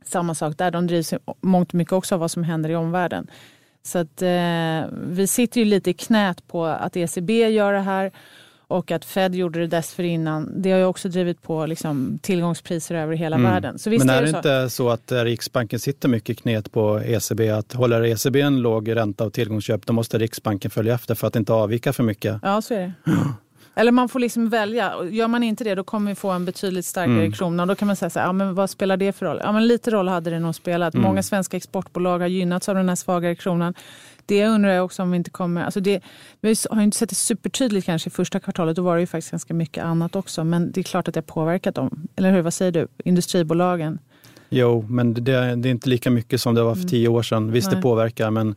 samma 0.05 0.35
sak 0.35 0.57
där, 0.57 0.71
de 0.71 0.87
drivs 0.87 1.13
mångt 1.41 1.73
mycket 1.73 1.93
också 1.93 2.15
av 2.15 2.19
vad 2.19 2.31
som 2.31 2.43
händer 2.43 2.69
i 2.69 2.75
omvärlden. 2.75 3.27
Så 3.83 3.97
att, 3.99 4.21
eh, 4.21 4.97
vi 5.07 5.27
sitter 5.27 5.61
ju 5.61 5.65
lite 5.65 5.89
i 5.89 5.93
knät 5.93 6.47
på 6.47 6.65
att 6.65 6.95
ECB 6.95 7.49
gör 7.49 7.73
det 7.73 7.79
här 7.79 8.11
och 8.71 8.91
att 8.91 9.05
Fed 9.05 9.35
gjorde 9.35 9.59
det 9.59 9.67
dessförinnan. 9.67 10.61
Det 10.61 10.71
har 10.71 10.79
ju 10.79 10.85
också 10.85 11.09
drivit 11.09 11.41
på 11.41 11.65
liksom, 11.65 12.19
tillgångspriser 12.21 12.95
över 12.95 13.15
hela 13.15 13.35
mm. 13.35 13.51
världen. 13.51 13.79
Så 13.79 13.89
Men 13.89 14.09
är, 14.09 14.21
det 14.21 14.31
så. 14.31 14.37
inte 14.37 14.69
så 14.69 14.89
att 14.89 15.11
Riksbanken 15.11 15.79
sitter 15.79 16.09
mycket 16.09 16.29
i 16.29 16.35
knät 16.35 16.71
på 16.71 17.01
ECB? 17.05 17.49
Att 17.49 17.73
håller 17.73 18.03
ECB 18.03 18.41
en 18.41 18.61
låg 18.61 18.95
ränta 18.95 19.23
och 19.23 19.33
tillgångsköp, 19.33 19.85
då 19.85 19.93
måste 19.93 20.17
Riksbanken 20.17 20.71
följa 20.71 20.93
efter 20.95 21.15
för 21.15 21.27
att 21.27 21.35
inte 21.35 21.53
avvika 21.53 21.93
för 21.93 22.03
mycket. 22.03 22.39
Ja, 22.43 22.61
så 22.61 22.73
är 22.73 22.79
det. 22.79 22.93
Eller 23.75 23.91
man 23.91 24.09
får 24.09 24.19
liksom 24.19 24.49
välja. 24.49 24.93
Gör 25.09 25.27
man 25.27 25.43
inte 25.43 25.63
det 25.63 25.75
då 25.75 25.83
kommer 25.83 26.11
vi 26.11 26.15
få 26.15 26.29
en 26.29 26.45
betydligt 26.45 26.85
starkare 26.85 27.15
mm. 27.15 27.31
krona. 27.31 27.63
Och 27.63 27.67
då 27.67 27.75
kan 27.75 27.87
man 27.87 27.95
säga 27.95 28.09
så 28.09 28.19
här, 28.19 28.25
ja, 28.25 28.33
men 28.33 28.55
vad 28.55 28.69
spelar 28.69 28.97
det 28.97 29.13
för 29.13 29.25
roll? 29.25 29.39
Ja, 29.43 29.51
men 29.51 29.67
lite 29.67 29.91
roll 29.91 30.07
hade 30.07 30.29
det 30.29 30.39
nog 30.39 30.55
spelat. 30.55 30.93
Mm. 30.93 31.03
Många 31.03 31.23
svenska 31.23 31.57
exportbolag 31.57 32.19
har 32.19 32.27
gynnats 32.27 32.69
av 32.69 32.75
den 32.75 32.89
här 32.89 32.95
svagare 32.95 33.35
kronan. 33.35 33.73
Det 34.25 34.47
undrar 34.47 34.71
jag 34.71 34.85
också 34.85 35.03
om 35.03 35.11
vi 35.11 35.17
inte 35.17 35.29
kommer... 35.29 35.63
Alltså 35.63 35.79
det, 35.79 36.01
vi 36.41 36.55
har 36.69 36.81
inte 36.81 36.97
sett 36.97 37.09
det 37.09 37.15
supertydligt 37.15 37.85
kanske 37.85 38.07
i 38.07 38.11
första 38.11 38.39
kvartalet. 38.39 38.75
Då 38.75 38.81
var 38.81 38.95
det 38.95 39.01
ju 39.01 39.07
faktiskt 39.07 39.31
ganska 39.31 39.53
mycket 39.53 39.83
annat 39.83 40.15
också. 40.15 40.43
Men 40.43 40.71
det 40.71 40.81
är 40.81 40.83
klart 40.83 41.07
att 41.07 41.13
det 41.13 41.17
har 41.19 41.33
påverkat 41.33 41.75
dem. 41.75 42.07
Eller 42.15 42.31
hur? 42.31 42.41
Vad 42.41 42.53
säger 42.53 42.71
du? 42.71 42.87
Industribolagen. 43.03 43.99
Jo, 44.53 44.85
men 44.89 45.13
det, 45.13 45.21
det, 45.21 45.33
är 45.33 45.71
inte 45.71 45.89
lika 45.89 46.11
mycket 46.11 46.41
som 46.41 46.55
det 46.55 46.63
var 46.63 46.73
för 46.73 46.79
mm. 46.81 46.89
tio 46.89 47.07
år 47.07 47.23
sedan. 47.23 47.51
Visst, 47.51 47.67
Nej. 47.67 47.75
det 47.75 47.81
påverkar, 47.81 48.31
men 48.31 48.55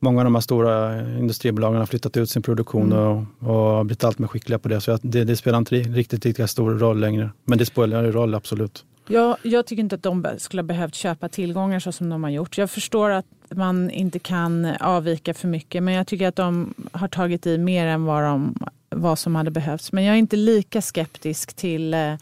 många 0.00 0.20
av 0.20 0.24
de 0.24 0.34
här 0.34 0.42
stora 0.42 1.00
industribolagen 1.18 1.78
har 1.78 1.86
flyttat 1.86 2.16
ut 2.16 2.30
sin 2.30 2.42
produktion 2.42 2.92
mm. 2.92 3.26
och, 3.40 3.78
och 3.78 3.86
blivit 3.86 4.04
allt 4.04 4.18
mer 4.18 4.28
skickliga 4.28 4.58
på 4.58 4.68
det. 4.68 4.80
Så 4.80 4.98
det, 5.02 5.24
det 5.24 5.36
spelar 5.36 5.58
inte 5.58 5.74
riktigt 5.74 6.24
lika 6.24 6.46
stor 6.46 6.70
roll 6.70 7.00
längre. 7.00 7.30
Men 7.44 7.58
det 7.58 7.66
spelar 7.66 8.04
ju 8.04 8.12
roll, 8.12 8.34
absolut. 8.34 8.84
Ja, 9.08 9.36
jag 9.42 9.66
tycker 9.66 9.82
inte 9.82 9.94
att 9.94 10.02
de 10.02 10.26
skulle 10.38 10.62
ha 10.62 10.66
behövt 10.66 10.94
köpa 10.94 11.28
tillgångar 11.28 11.80
så 11.80 11.92
som 11.92 12.08
de 12.08 12.22
har 12.22 12.30
gjort. 12.30 12.58
Jag 12.58 12.70
förstår 12.70 13.10
att 13.10 13.26
man 13.50 13.90
inte 13.90 14.18
kan 14.18 14.64
avvika 14.80 15.34
för 15.34 15.48
mycket, 15.48 15.82
men 15.82 15.94
jag 15.94 16.06
tycker 16.06 16.28
att 16.28 16.36
de 16.36 16.74
har 16.92 17.08
tagit 17.08 17.46
i 17.46 17.58
mer 17.58 17.86
än 17.86 18.04
vad, 18.04 18.22
de, 18.22 18.54
vad 18.88 19.18
som 19.18 19.34
hade 19.34 19.50
behövts. 19.50 19.92
Men 19.92 20.04
jag 20.04 20.14
är 20.14 20.18
inte 20.18 20.36
lika 20.36 20.82
skeptisk 20.82 21.54
till 21.54 21.94
eh, 21.94 22.14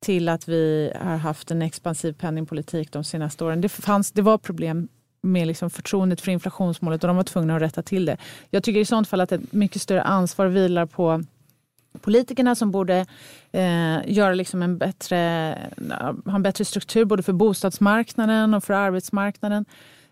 till 0.00 0.28
att 0.28 0.48
vi 0.48 0.92
har 1.00 1.16
haft 1.16 1.50
en 1.50 1.62
expansiv 1.62 2.12
penningpolitik 2.12 2.92
de 2.92 3.04
senaste 3.04 3.44
åren. 3.44 3.60
Det, 3.60 3.68
fanns, 3.68 4.12
det 4.12 4.22
var 4.22 4.38
problem 4.38 4.88
med 5.20 5.46
liksom 5.46 5.70
förtroendet 5.70 6.20
för 6.20 6.32
inflationsmålet 6.32 7.04
och 7.04 7.08
de 7.08 7.16
var 7.16 7.24
tvungna 7.24 7.56
att 7.56 7.62
rätta 7.62 7.82
till 7.82 8.04
det. 8.04 8.16
Jag 8.50 8.62
tycker 8.62 8.80
i 8.80 8.84
sånt 8.84 9.08
fall 9.08 9.20
att 9.20 9.32
ett 9.32 9.52
mycket 9.52 9.82
större 9.82 10.02
ansvar 10.02 10.46
vilar 10.46 10.86
på 10.86 11.24
politikerna 12.00 12.54
som 12.54 12.70
borde 12.70 13.06
eh, 13.52 13.98
göra 14.06 14.34
liksom 14.34 14.62
en 14.62 14.78
bättre, 14.78 15.54
ha 16.24 16.34
en 16.34 16.42
bättre 16.42 16.64
struktur 16.64 17.04
både 17.04 17.22
för 17.22 17.32
bostadsmarknaden 17.32 18.54
och 18.54 18.64
för 18.64 18.74
arbetsmarknaden. 18.74 19.64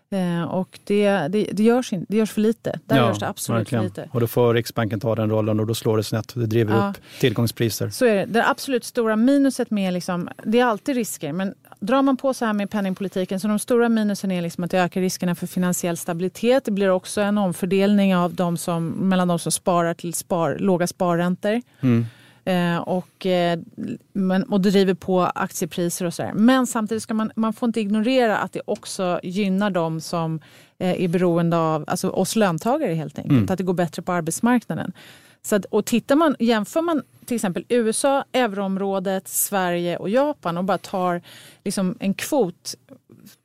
Eh, 0.09 0.43
och 0.43 0.79
det, 0.83 1.09
det, 1.09 1.49
det, 1.53 1.63
görs 1.63 1.93
in, 1.93 2.05
det 2.09 2.17
görs 2.17 2.31
för 2.31 2.41
lite. 2.41 2.79
Där 2.85 2.97
ja, 2.97 3.07
görs 3.07 3.19
det 3.19 3.27
absolut 3.27 3.59
verkligen. 3.59 3.83
för 3.83 3.89
lite. 3.89 4.09
Och 4.13 4.19
då 4.19 4.27
får 4.27 4.53
Riksbanken 4.53 4.99
ta 4.99 5.15
den 5.15 5.29
rollen 5.29 5.59
och 5.59 5.67
då 5.67 5.75
slår 5.75 5.97
det 5.97 6.03
snett. 6.03 6.35
Det 6.35 6.45
driver 6.45 6.75
ja. 6.75 6.89
upp 6.89 6.97
tillgångspriser. 7.19 7.89
Så 7.89 8.05
är 8.05 8.15
det. 8.15 8.25
Det 8.25 8.47
absolut 8.47 8.83
stora 8.83 9.15
minuset 9.15 9.71
med, 9.71 9.93
liksom, 9.93 10.29
det 10.43 10.59
är 10.59 10.65
alltid 10.65 10.95
risker, 10.95 11.33
men 11.33 11.53
drar 11.79 12.01
man 12.01 12.17
på 12.17 12.33
så 12.33 12.45
här 12.45 12.53
med 12.53 12.69
penningpolitiken 12.69 13.39
så 13.39 13.47
de 13.47 13.59
stora 13.59 13.89
minusen 13.89 14.31
är 14.31 14.41
liksom 14.41 14.63
att 14.63 14.71
det 14.71 14.79
ökar 14.79 15.01
riskerna 15.01 15.35
för 15.35 15.47
finansiell 15.47 15.97
stabilitet. 15.97 16.65
Det 16.65 16.71
blir 16.71 16.89
också 16.89 17.21
en 17.21 17.37
omfördelning 17.37 18.15
av 18.15 18.33
de 18.33 18.57
som, 18.57 18.87
mellan 18.87 19.27
de 19.27 19.39
som 19.39 19.51
sparar 19.51 19.93
till 19.93 20.13
spar, 20.13 20.57
låga 20.59 20.87
sparräntor. 20.87 21.61
Mm. 21.81 22.05
Eh, 22.45 22.77
och, 22.77 23.25
eh, 23.25 23.59
men, 24.13 24.43
och 24.43 24.61
det 24.61 24.71
driver 24.71 24.93
på 24.93 25.21
aktiepriser 25.21 26.05
och 26.05 26.13
sådär. 26.13 26.33
Men 26.33 26.67
samtidigt 26.67 27.03
ska 27.03 27.13
man, 27.13 27.31
man 27.35 27.53
får 27.53 27.67
inte 27.67 27.79
ignorera 27.79 28.37
att 28.37 28.51
det 28.51 28.61
också 28.65 29.19
gynnar 29.23 29.69
de 29.69 30.01
som 30.01 30.39
eh, 30.79 31.03
är 31.03 31.07
beroende 31.07 31.57
av 31.57 31.83
alltså 31.87 32.09
oss 32.09 32.35
löntagare 32.35 32.93
helt 32.93 33.17
enkelt. 33.17 33.31
Mm. 33.31 33.47
Att 33.49 33.57
det 33.57 33.63
går 33.63 33.73
bättre 33.73 34.01
på 34.01 34.11
arbetsmarknaden. 34.11 34.93
Så 35.47 35.55
att, 35.55 35.65
och 35.65 35.85
tittar 35.85 36.15
man, 36.15 36.35
jämför 36.39 36.81
man 36.81 37.03
till 37.25 37.35
exempel 37.35 37.65
USA, 37.69 38.23
euroområdet, 38.33 39.27
Sverige 39.27 39.97
och 39.97 40.09
Japan 40.09 40.57
och 40.57 40.63
bara 40.63 40.77
tar 40.77 41.21
liksom 41.63 41.97
en 41.99 42.13
kvot 42.13 42.75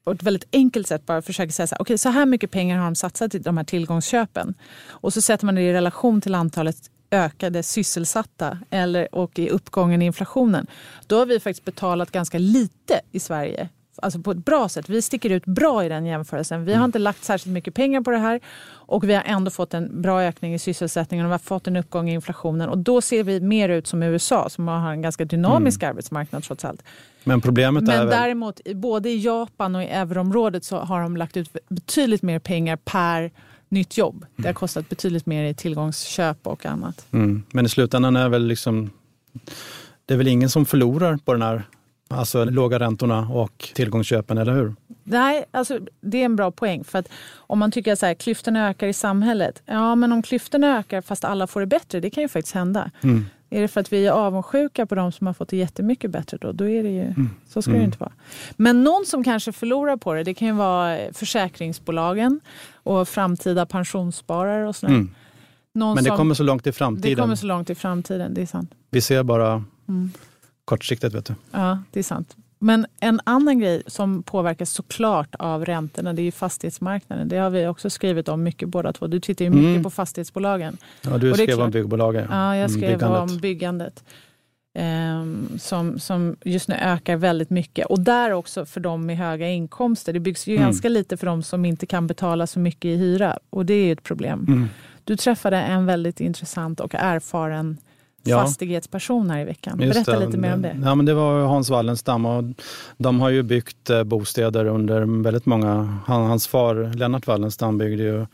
på 0.04 0.10
ett 0.10 0.22
väldigt 0.22 0.48
enkelt 0.52 0.86
sätt 0.86 1.06
bara 1.06 1.22
försöker 1.22 1.52
säga 1.52 1.66
så 1.66 1.74
här, 1.74 1.82
okay, 1.82 1.98
så 1.98 2.08
här 2.08 2.26
mycket 2.26 2.50
pengar 2.50 2.78
har 2.78 2.84
de 2.84 2.94
satsat 2.94 3.34
i 3.34 3.38
de 3.38 3.56
här 3.56 3.64
tillgångsköpen. 3.64 4.54
Och 4.88 5.12
så 5.12 5.22
sätter 5.22 5.46
man 5.46 5.54
det 5.54 5.62
i 5.62 5.72
relation 5.72 6.20
till 6.20 6.34
antalet 6.34 6.76
ökade 7.10 7.62
sysselsatta 7.62 8.58
eller, 8.70 9.14
och 9.14 9.38
i 9.38 9.48
uppgången 9.48 10.02
i 10.02 10.04
inflationen. 10.04 10.66
Då 11.06 11.18
har 11.18 11.26
vi 11.26 11.40
faktiskt 11.40 11.64
betalat 11.64 12.10
ganska 12.10 12.38
lite 12.38 13.00
i 13.12 13.20
Sverige 13.20 13.68
alltså 14.02 14.20
på 14.20 14.30
ett 14.30 14.44
bra 14.44 14.68
sätt. 14.68 14.88
Vi 14.88 15.02
sticker 15.02 15.30
ut 15.30 15.44
bra 15.44 15.84
i 15.84 15.88
den 15.88 16.06
jämförelsen. 16.06 16.64
Vi 16.64 16.72
har 16.72 16.76
mm. 16.76 16.88
inte 16.88 16.98
lagt 16.98 17.24
särskilt 17.24 17.54
mycket 17.54 17.74
pengar 17.74 18.00
på 18.00 18.10
det 18.10 18.18
här 18.18 18.40
och 18.70 19.04
vi 19.04 19.14
har 19.14 19.22
ändå 19.22 19.50
fått 19.50 19.74
en 19.74 20.02
bra 20.02 20.22
ökning 20.22 20.54
i 20.54 20.58
sysselsättningen 20.58 21.26
och 21.26 21.30
vi 21.30 21.32
har 21.32 21.38
fått 21.38 21.66
en 21.66 21.76
uppgång 21.76 22.10
i 22.10 22.12
inflationen. 22.12 22.68
Och 22.68 22.78
då 22.78 23.00
ser 23.00 23.24
vi 23.24 23.40
mer 23.40 23.68
ut 23.68 23.86
som 23.86 24.02
USA 24.02 24.48
som 24.48 24.68
har 24.68 24.92
en 24.92 25.02
ganska 25.02 25.24
dynamisk 25.24 25.82
mm. 25.82 25.90
arbetsmarknad 25.90 26.42
trots 26.42 26.64
allt. 26.64 26.82
Men 27.24 27.40
problemet 27.40 27.82
Men 27.82 27.94
är 27.94 27.98
väl... 27.98 28.08
däremot 28.08 28.60
både 28.74 29.10
i 29.10 29.20
Japan 29.20 29.74
och 29.74 29.82
i 29.82 29.86
euroområdet 29.86 30.64
så 30.64 30.78
har 30.78 31.02
de 31.02 31.16
lagt 31.16 31.36
ut 31.36 31.56
betydligt 31.68 32.22
mer 32.22 32.38
pengar 32.38 32.76
per 32.76 33.30
nytt 33.68 33.98
jobb. 33.98 34.26
Det 34.36 34.48
har 34.48 34.54
kostat 34.54 34.88
betydligt 34.88 35.26
mer 35.26 35.44
i 35.44 35.54
tillgångsköp 35.54 36.46
och 36.46 36.66
annat. 36.66 37.06
Mm. 37.10 37.42
Men 37.50 37.66
i 37.66 37.68
slutändan 37.68 38.16
är 38.16 38.28
väl 38.28 38.46
liksom, 38.46 38.90
det 40.06 40.14
är 40.14 40.18
väl 40.18 40.28
ingen 40.28 40.50
som 40.50 40.66
förlorar 40.66 41.16
på 41.16 41.32
den 41.32 41.42
här 41.42 41.64
Alltså 42.18 42.44
låga 42.44 42.78
räntorna 42.78 43.28
och 43.28 43.70
tillgångsköpen, 43.74 44.38
eller 44.38 44.52
hur? 44.52 44.74
Nej, 45.04 45.44
alltså, 45.50 45.78
det 46.00 46.18
är 46.18 46.24
en 46.24 46.36
bra 46.36 46.50
poäng. 46.50 46.84
För 46.84 46.98
att 46.98 47.08
om 47.34 47.58
man 47.58 47.70
tycker 47.70 48.04
att 48.04 48.18
klyftorna 48.18 48.68
ökar 48.68 48.86
i 48.86 48.92
samhället. 48.92 49.62
Ja, 49.66 49.94
men 49.94 50.12
om 50.12 50.22
klyftorna 50.22 50.78
ökar 50.78 51.00
fast 51.00 51.24
alla 51.24 51.46
får 51.46 51.60
det 51.60 51.66
bättre, 51.66 52.00
det 52.00 52.10
kan 52.10 52.22
ju 52.22 52.28
faktiskt 52.28 52.54
hända. 52.54 52.90
Mm. 53.00 53.24
Är 53.50 53.60
det 53.60 53.68
för 53.68 53.80
att 53.80 53.92
vi 53.92 54.06
är 54.06 54.12
avundsjuka 54.12 54.86
på 54.86 54.94
de 54.94 55.12
som 55.12 55.26
har 55.26 55.34
fått 55.34 55.48
det 55.48 55.56
jättemycket 55.56 56.10
bättre 56.10 56.38
då, 56.40 56.52
då 56.52 56.68
är 56.68 56.82
det 56.82 56.88
ju, 56.88 57.02
mm. 57.02 57.30
så 57.48 57.62
ska 57.62 57.70
mm. 57.70 57.80
det 57.80 57.84
inte 57.84 57.98
vara. 57.98 58.12
Men 58.56 58.84
någon 58.84 59.04
som 59.06 59.24
kanske 59.24 59.52
förlorar 59.52 59.96
på 59.96 60.14
det, 60.14 60.24
det 60.24 60.34
kan 60.34 60.48
ju 60.48 60.54
vara 60.54 60.98
försäkringsbolagen 61.12 62.40
och 62.74 63.08
framtida 63.08 63.66
pensionssparare 63.66 64.68
och 64.68 64.76
sådär. 64.76 64.94
Mm. 64.94 65.10
Men 65.72 65.96
det 65.96 66.04
som, 66.04 66.16
kommer 66.16 66.34
så 66.34 66.42
långt 66.42 66.66
i 66.66 66.72
framtiden. 66.72 67.10
Det 67.10 67.22
kommer 67.22 67.36
så 67.36 67.46
långt 67.46 67.70
i 67.70 67.74
framtiden, 67.74 68.34
det 68.34 68.42
är 68.42 68.46
sant. 68.46 68.70
Vi 68.90 69.00
ser 69.00 69.22
bara 69.22 69.64
mm 69.88 70.10
kortsiktigt. 70.64 71.14
Vet 71.14 71.26
du. 71.26 71.34
Ja, 71.50 71.82
det 71.90 71.98
är 71.98 72.04
sant. 72.04 72.36
Men 72.58 72.86
en 73.00 73.20
annan 73.24 73.58
grej 73.58 73.82
som 73.86 74.22
påverkas 74.22 74.70
såklart 74.70 75.34
av 75.38 75.64
räntorna 75.64 76.12
det 76.12 76.22
är 76.22 76.32
fastighetsmarknaden. 76.32 77.28
Det 77.28 77.36
har 77.36 77.50
vi 77.50 77.66
också 77.66 77.90
skrivit 77.90 78.28
om 78.28 78.42
mycket 78.42 78.68
båda 78.68 78.92
två. 78.92 79.06
Du 79.06 79.20
tittar 79.20 79.44
ju 79.44 79.50
mycket 79.50 79.70
mm. 79.70 79.82
på 79.82 79.90
fastighetsbolagen. 79.90 80.76
Ja, 81.02 81.18
du 81.18 81.34
skrev 81.34 81.60
om 81.60 81.70
byggbolagen. 81.70 82.26
Ja, 82.30 82.56
jag 82.56 82.70
mm, 82.70 82.80
skrev 82.80 82.92
byggandet. 82.92 83.30
om 83.30 83.38
byggandet. 83.38 84.04
Um, 84.78 85.58
som, 85.58 85.98
som 85.98 86.36
just 86.44 86.68
nu 86.68 86.74
ökar 86.74 87.16
väldigt 87.16 87.50
mycket. 87.50 87.86
Och 87.86 88.00
där 88.00 88.32
också 88.32 88.66
för 88.66 88.80
de 88.80 89.06
med 89.06 89.16
höga 89.16 89.48
inkomster. 89.48 90.12
Det 90.12 90.20
byggs 90.20 90.46
ju 90.46 90.56
mm. 90.56 90.66
ganska 90.66 90.88
lite 90.88 91.16
för 91.16 91.26
de 91.26 91.42
som 91.42 91.64
inte 91.64 91.86
kan 91.86 92.06
betala 92.06 92.46
så 92.46 92.58
mycket 92.58 92.84
i 92.84 92.96
hyra. 92.96 93.38
Och 93.50 93.66
det 93.66 93.74
är 93.74 93.84
ju 93.84 93.92
ett 93.92 94.02
problem. 94.02 94.44
Mm. 94.48 94.68
Du 95.04 95.16
träffade 95.16 95.56
en 95.56 95.86
väldigt 95.86 96.20
intressant 96.20 96.80
och 96.80 96.94
erfaren 96.94 97.78
ja. 98.22 98.42
fastighetsperson 98.42 99.30
här 99.30 99.40
i 99.40 99.44
veckan. 99.44 99.78
Berätta 99.78 100.18
lite 100.18 100.38
mer 100.38 100.54
om 100.54 100.62
det. 100.62 100.76
Ja, 100.84 100.94
men 100.94 101.06
det 101.06 101.14
var 101.14 101.44
Hans 101.46 101.70
Wallenstam 101.70 102.26
och 102.26 102.44
de 102.96 103.20
har 103.20 103.30
ju 103.30 103.42
byggt 103.42 103.90
eh, 103.90 104.04
bostäder 104.04 104.64
under 104.64 105.22
väldigt 105.22 105.46
många... 105.46 105.98
hans 106.06 106.46
far 106.46 106.94
Lennart 106.94 107.26
Wallenstam 107.26 107.78
byggde 107.78 108.02
ju 108.02 108.26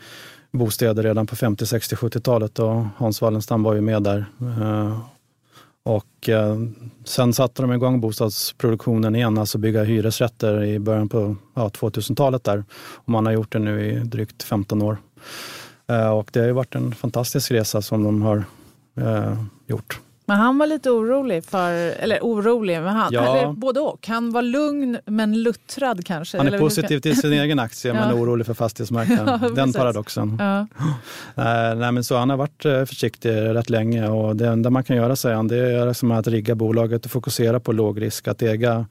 bostäder 0.51 1.03
redan 1.03 1.27
på 1.27 1.37
50, 1.37 1.66
60, 1.66 1.94
70-talet 1.94 2.59
och 2.59 2.85
Hans 2.96 3.20
Wallenstam 3.20 3.62
var 3.62 3.74
ju 3.74 3.81
med 3.81 4.03
där. 4.03 4.27
Eh, 4.40 5.01
och 5.83 6.29
eh, 6.29 6.57
sen 7.05 7.33
satte 7.33 7.62
de 7.62 7.72
igång 7.72 8.01
bostadsproduktionen 8.01 9.16
igen, 9.16 9.38
alltså 9.38 9.59
bygga 9.59 9.85
hyresrätter 9.85 10.64
i 10.64 10.79
början 10.79 11.09
på 11.09 11.37
ja, 11.55 11.68
2000-talet 11.68 12.44
där. 12.44 12.64
Och 12.94 13.09
man 13.09 13.27
har 13.27 13.33
gjort 13.33 13.53
det 13.53 13.59
nu 13.59 13.87
i 13.87 13.98
drygt 13.98 14.42
15 14.42 14.83
år. 14.83 14.98
Och 16.14 16.31
det 16.33 16.40
har 16.40 16.46
ju 16.46 16.53
varit 16.53 16.74
en 16.74 16.94
fantastisk 16.94 17.51
resa 17.51 17.83
som 17.83 18.05
de 18.05 18.22
har 18.22 18.44
eh, 19.00 19.37
gjort. 19.66 20.00
Men 20.28 20.37
han 20.37 20.58
var 20.58 20.66
lite 20.66 20.90
orolig 20.90 21.44
för, 21.44 21.72
eller 21.72 22.20
orolig, 22.20 22.82
men 22.82 22.96
han, 22.96 23.12
ja. 23.12 23.37
eller 23.37 23.52
både 23.52 23.80
och. 23.80 24.06
Han 24.08 24.32
var 24.32 24.42
lugn 24.42 24.98
men 25.06 25.42
luttrad 25.42 26.06
kanske. 26.06 26.38
Han 26.38 26.54
är 26.54 26.58
positiv 26.58 27.00
till 27.00 27.20
sin 27.20 27.32
egen 27.42 27.58
aktie 27.58 27.92
men 27.92 28.14
orolig 28.14 28.46
för 28.46 28.54
fastighetsmarknaden. 28.54 29.38
Ja, 29.42 29.48
Den 29.48 29.72
paradoxen. 29.72 30.37
Ja. 30.38 30.61
Uh, 30.61 30.66
nej, 31.78 31.92
men 31.92 32.04
så 32.04 32.16
han 32.16 32.30
har 32.30 32.37
varit 32.37 32.66
uh, 32.66 32.84
försiktig 32.84 33.30
rätt 33.30 33.70
länge 33.70 34.08
och 34.08 34.37
det 34.37 34.48
enda 34.48 34.70
man 34.70 34.84
kan 34.84 34.96
göra, 34.96 35.16
säger 35.16 35.37
han, 35.37 35.48
det 35.48 35.56
är 35.56 35.87
liksom 35.87 36.11
att 36.11 36.26
rigga 36.26 36.54
bolaget 36.54 37.04
och 37.04 37.11
fokusera 37.11 37.61
på 37.61 37.72
låg 37.72 38.02
risk, 38.02 38.28
att 38.28 38.42
äga 38.42 38.87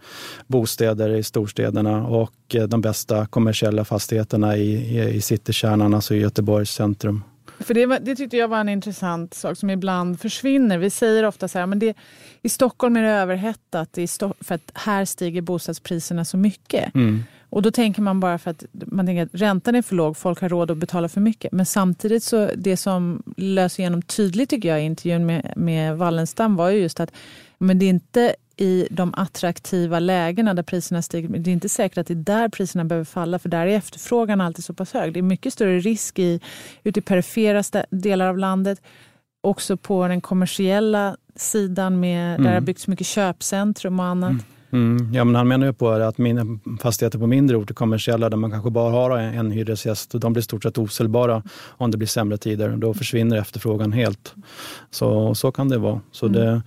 bostäder 0.47 1.09
i 1.15 1.23
storstäderna 1.23 2.07
och 2.07 2.55
uh, 2.55 2.63
de 2.63 2.81
bästa 2.81 3.25
kommersiella 3.25 3.85
fastigheterna 3.85 4.57
i, 4.57 4.97
i, 4.97 5.09
i 5.09 5.21
citykärnan, 5.21 5.93
alltså 5.93 6.15
i 6.15 6.19
Göteborgs 6.19 6.71
centrum. 6.71 7.23
För 7.59 7.73
det, 7.73 7.85
det 7.85 8.15
tyckte 8.15 8.37
jag 8.37 8.47
var 8.47 8.59
en 8.59 8.69
intressant 8.69 9.33
sak 9.33 9.57
som 9.57 9.69
ibland 9.69 10.19
försvinner. 10.19 10.77
Vi 10.77 10.89
säger 10.89 11.25
ofta 11.25 11.47
så 11.47 11.59
här, 11.59 11.65
men 11.65 11.79
det, 11.79 11.97
i 12.41 12.49
Stockholm 12.49 12.97
är 12.97 13.01
det 13.01 13.09
överhettat 13.09 13.97
i 13.97 14.07
Sto 14.07 14.33
för 14.39 14.55
att 14.55 14.71
här 14.73 15.05
stiger 15.05 15.41
bostadspriserna 15.41 16.25
så 16.25 16.37
mycket. 16.37 16.95
Mm. 16.95 17.23
Och 17.49 17.61
då 17.61 17.71
tänker 17.71 18.01
man 18.01 18.19
bara 18.19 18.37
för 18.37 18.51
att 18.51 18.65
man 18.71 19.05
tänker 19.05 19.23
att 19.23 19.29
räntan 19.31 19.75
är 19.75 19.81
för 19.81 19.95
låg, 19.95 20.17
folk 20.17 20.41
har 20.41 20.49
råd 20.49 20.71
att 20.71 20.77
betala 20.77 21.09
för 21.09 21.21
mycket. 21.21 21.51
Men 21.51 21.65
samtidigt 21.65 22.23
så 22.23 22.49
det 22.55 22.77
som 22.77 23.23
löser 23.37 23.83
igenom 23.83 24.01
tydligt 24.01 24.49
tycker 24.49 24.69
jag 24.69 24.81
i 24.81 24.85
intervjun 24.85 25.25
med, 25.25 25.53
med 25.55 25.97
Wallenstam 25.97 26.55
var 26.55 26.69
ju 26.69 26.79
just 26.79 26.99
att 26.99 27.11
men 27.57 27.79
det 27.79 27.85
är 27.85 27.89
inte 27.89 28.35
i 28.57 28.87
de 28.91 29.13
attraktiva 29.17 29.99
lägena 29.99 30.53
där 30.53 30.63
priserna 30.63 31.01
stiger. 31.01 31.29
Men 31.29 31.43
det 31.43 31.49
är 31.49 31.53
inte 31.53 31.69
säkert 31.69 31.97
att 31.97 32.07
det 32.07 32.13
är 32.13 32.15
där 32.15 32.49
priserna 32.49 32.85
behöver 32.85 33.05
falla 33.05 33.39
för 33.39 33.49
där 33.49 33.67
är 33.67 33.77
efterfrågan 33.77 34.41
alltid 34.41 34.65
så 34.65 34.73
pass 34.73 34.93
hög. 34.93 35.13
Det 35.13 35.19
är 35.19 35.21
mycket 35.21 35.53
större 35.53 35.79
risk 35.79 36.19
i, 36.19 36.39
ute 36.83 36.99
i 36.99 37.03
perifera 37.03 37.63
delar 37.89 38.27
av 38.27 38.37
landet. 38.37 38.81
Också 39.41 39.77
på 39.77 40.07
den 40.07 40.21
kommersiella 40.21 41.17
sidan 41.35 41.99
med, 41.99 42.29
mm. 42.29 42.43
där 42.43 42.49
det 42.49 42.55
har 42.55 42.61
byggts 42.61 42.87
mycket 42.87 43.07
köpcentrum 43.07 43.99
och 43.99 44.05
annat. 44.05 44.31
Mm. 44.31 44.43
Mm, 44.71 45.13
ja, 45.13 45.23
men 45.23 45.35
han 45.35 45.47
menar 45.47 45.67
ju 45.67 45.73
på 45.73 45.89
att 45.89 46.17
min, 46.17 46.59
fastigheter 46.81 47.19
på 47.19 47.27
mindre 47.27 47.57
orter, 47.57 47.73
kommersiella, 47.73 48.29
där 48.29 48.37
man 48.37 48.51
kanske 48.51 48.69
bara 48.69 48.91
har 48.91 49.17
en, 49.17 49.33
en 49.33 49.51
hyresgäst, 49.51 50.11
de 50.11 50.33
blir 50.33 50.43
stort 50.43 50.63
sett 50.63 50.77
osäljbara 50.77 51.43
om 51.67 51.91
det 51.91 51.97
blir 51.97 52.07
sämre 52.07 52.37
tider. 52.37 52.77
Då 52.77 52.93
försvinner 52.93 53.37
efterfrågan 53.37 53.91
helt. 53.91 54.35
Så, 54.91 55.35
så 55.35 55.51
kan 55.51 55.69
det 55.69 55.77
vara. 55.77 56.01
Så 56.11 56.25
mm. 56.25 56.39
det, 56.39 56.61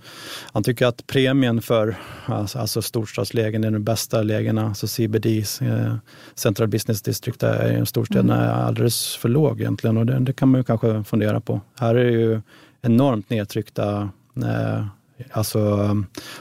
han 0.53 0.63
tycker 0.63 0.85
att 0.85 1.07
premien 1.07 1.61
för 1.61 1.95
alltså, 2.25 2.59
alltså 2.59 2.81
storstadslägen 2.81 3.63
är 3.63 3.71
de 3.71 3.83
bästa 3.83 4.21
lägena, 4.21 4.67
alltså 4.67 4.87
CBD, 4.87 5.25
eh, 5.61 5.95
Central 6.35 6.67
Business 6.67 7.01
District, 7.01 7.39
där 7.39 7.85
storstäderna 7.85 8.35
mm. 8.35 8.49
är 8.49 8.63
alldeles 8.63 9.15
för 9.15 9.29
låg 9.29 9.61
egentligen 9.61 9.97
och 9.97 10.05
det, 10.05 10.19
det, 10.19 10.33
kan 10.33 10.49
man 10.49 10.59
ju 10.59 10.63
kanske 10.63 11.03
fundera 11.03 11.39
på. 11.41 11.61
Här 11.79 11.95
är 11.95 12.05
det 12.05 12.11
ju 12.11 12.41
enormt 12.81 13.29
nedtryckta 13.29 14.09
eh, 14.35 14.85
alltså 15.31 15.89